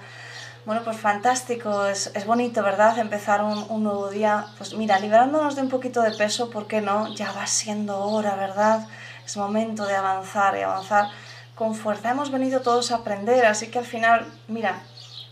Bueno, 0.65 0.81
pues 0.83 0.97
fantástico, 0.97 1.85
es, 1.85 2.11
es 2.13 2.25
bonito, 2.25 2.61
¿verdad? 2.61 2.99
Empezar 2.99 3.41
un, 3.41 3.65
un, 3.69 3.83
nuevo 3.83 4.09
día. 4.09 4.47
Pues 4.57 4.73
mira, 4.73 4.99
liberándonos 4.99 5.55
de 5.55 5.61
un 5.61 5.69
poquito 5.69 6.01
de 6.01 6.11
peso, 6.11 6.49
¿por 6.49 6.67
qué 6.67 6.81
no? 6.81 7.07
Ya 7.15 7.31
va 7.31 7.47
siendo 7.47 7.99
hora, 7.99 8.35
¿verdad? 8.35 8.85
Es 9.25 9.37
momento 9.37 9.85
de 9.85 9.95
avanzar 9.95 10.57
y 10.57 10.61
avanzar 10.61 11.07
con 11.55 11.73
fuerza. 11.73 12.11
Hemos 12.11 12.31
venido 12.31 12.59
todos 12.61 12.91
a 12.91 12.97
aprender, 12.97 13.45
así 13.45 13.67
que 13.67 13.79
al 13.79 13.85
final, 13.85 14.27
mira, 14.47 14.81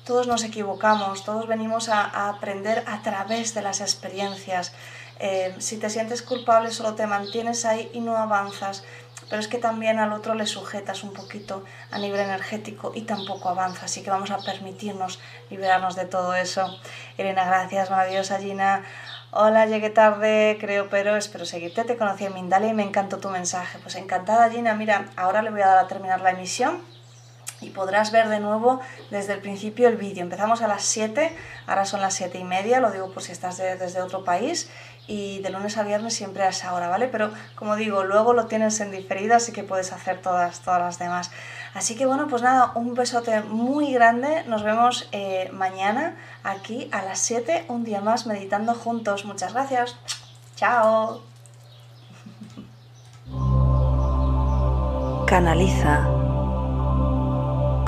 todos 0.09 0.25
nos 0.25 0.43
equivocamos, 0.43 1.23
todos 1.23 1.47
venimos 1.47 1.87
a, 1.87 2.29
aprender 2.29 2.83
a 2.87 3.03
través 3.03 3.53
de 3.53 3.61
las 3.61 3.79
experiencias. 3.79 4.73
Eh, 5.19 5.53
si 5.59 5.77
te 5.77 5.87
sientes 5.91 6.23
culpable, 6.23 6.71
solo 6.71 6.95
te 6.95 7.05
mantienes 7.05 7.63
ahí 7.63 7.91
y 7.93 7.99
no 7.99 8.17
avanzas 8.17 8.83
pero 9.29 9.39
es 9.39 9.47
que 9.47 9.59
también 9.59 9.99
al 9.99 10.11
otro 10.11 10.33
le 10.33 10.47
sujetas 10.47 11.03
un 11.03 11.13
poquito 11.13 11.63
a 11.91 11.99
nivel 11.99 12.21
energético 12.21 12.93
y 12.95 13.01
tampoco 13.01 13.49
avanza, 13.49 13.85
así 13.85 14.01
que 14.01 14.09
vamos 14.09 14.31
a 14.31 14.39
permitirnos 14.39 15.19
liberarnos 15.51 15.95
de 15.95 16.05
todo 16.05 16.33
eso. 16.33 16.79
Elena, 17.15 17.45
gracias, 17.45 17.91
maravillosa 17.91 18.39
Gina. 18.39 18.83
Hola, 19.29 19.67
llegué 19.67 19.91
tarde, 19.91 20.57
creo, 20.59 20.89
pero 20.89 21.15
espero 21.15 21.45
seguirte. 21.45 21.83
Te 21.83 21.97
conocí 21.97 22.25
en 22.25 22.33
Mindalia 22.33 22.69
y 22.69 22.73
me 22.73 22.81
encantó 22.81 23.19
tu 23.19 23.29
mensaje. 23.29 23.77
Pues 23.83 23.93
encantada, 23.93 24.49
Gina. 24.49 24.73
Mira, 24.73 25.09
ahora 25.15 25.43
le 25.43 25.51
voy 25.51 25.61
a 25.61 25.67
dar 25.67 25.85
a 25.85 25.87
terminar 25.87 26.21
la 26.21 26.31
emisión 26.31 26.81
y 27.61 27.69
podrás 27.71 28.11
ver 28.11 28.29
de 28.29 28.39
nuevo 28.39 28.79
desde 29.11 29.33
el 29.33 29.39
principio 29.39 29.87
el 29.87 29.97
vídeo. 29.97 30.23
Empezamos 30.23 30.61
a 30.61 30.67
las 30.67 30.83
7, 30.83 31.35
ahora 31.67 31.85
son 31.85 32.01
las 32.01 32.13
7 32.13 32.37
y 32.37 32.43
media, 32.43 32.79
lo 32.79 32.91
digo 32.91 33.11
por 33.11 33.23
si 33.23 33.31
estás 33.31 33.57
desde 33.57 34.01
otro 34.01 34.23
país 34.23 34.69
y 35.09 35.39
de 35.39 35.49
lunes 35.49 35.75
a 35.77 35.83
viernes 35.83 36.13
siempre 36.13 36.43
a 36.43 36.49
esa 36.49 36.73
hora, 36.73 36.87
¿vale? 36.87 37.07
Pero 37.07 37.31
como 37.55 37.75
digo, 37.75 38.03
luego 38.03 38.33
lo 38.33 38.45
tienes 38.45 38.79
en 38.79 38.91
diferida, 38.91 39.37
así 39.37 39.51
que 39.51 39.63
puedes 39.63 39.91
hacer 39.91 40.21
todas, 40.21 40.61
todas 40.61 40.79
las 40.81 40.99
demás. 40.99 41.31
Así 41.73 41.95
que 41.95 42.05
bueno, 42.05 42.27
pues 42.27 42.43
nada, 42.43 42.71
un 42.75 42.93
besote 42.93 43.41
muy 43.41 43.91
grande. 43.91 44.43
Nos 44.45 44.63
vemos 44.63 45.09
eh, 45.11 45.49
mañana 45.51 46.15
aquí 46.43 46.89
a 46.91 47.01
las 47.01 47.19
7, 47.19 47.65
un 47.69 47.83
día 47.83 48.01
más 48.01 48.27
meditando 48.27 48.75
juntos. 48.75 49.25
Muchas 49.25 49.53
gracias. 49.53 49.97
Chao. 50.55 51.23
Canaliza. 55.25 56.28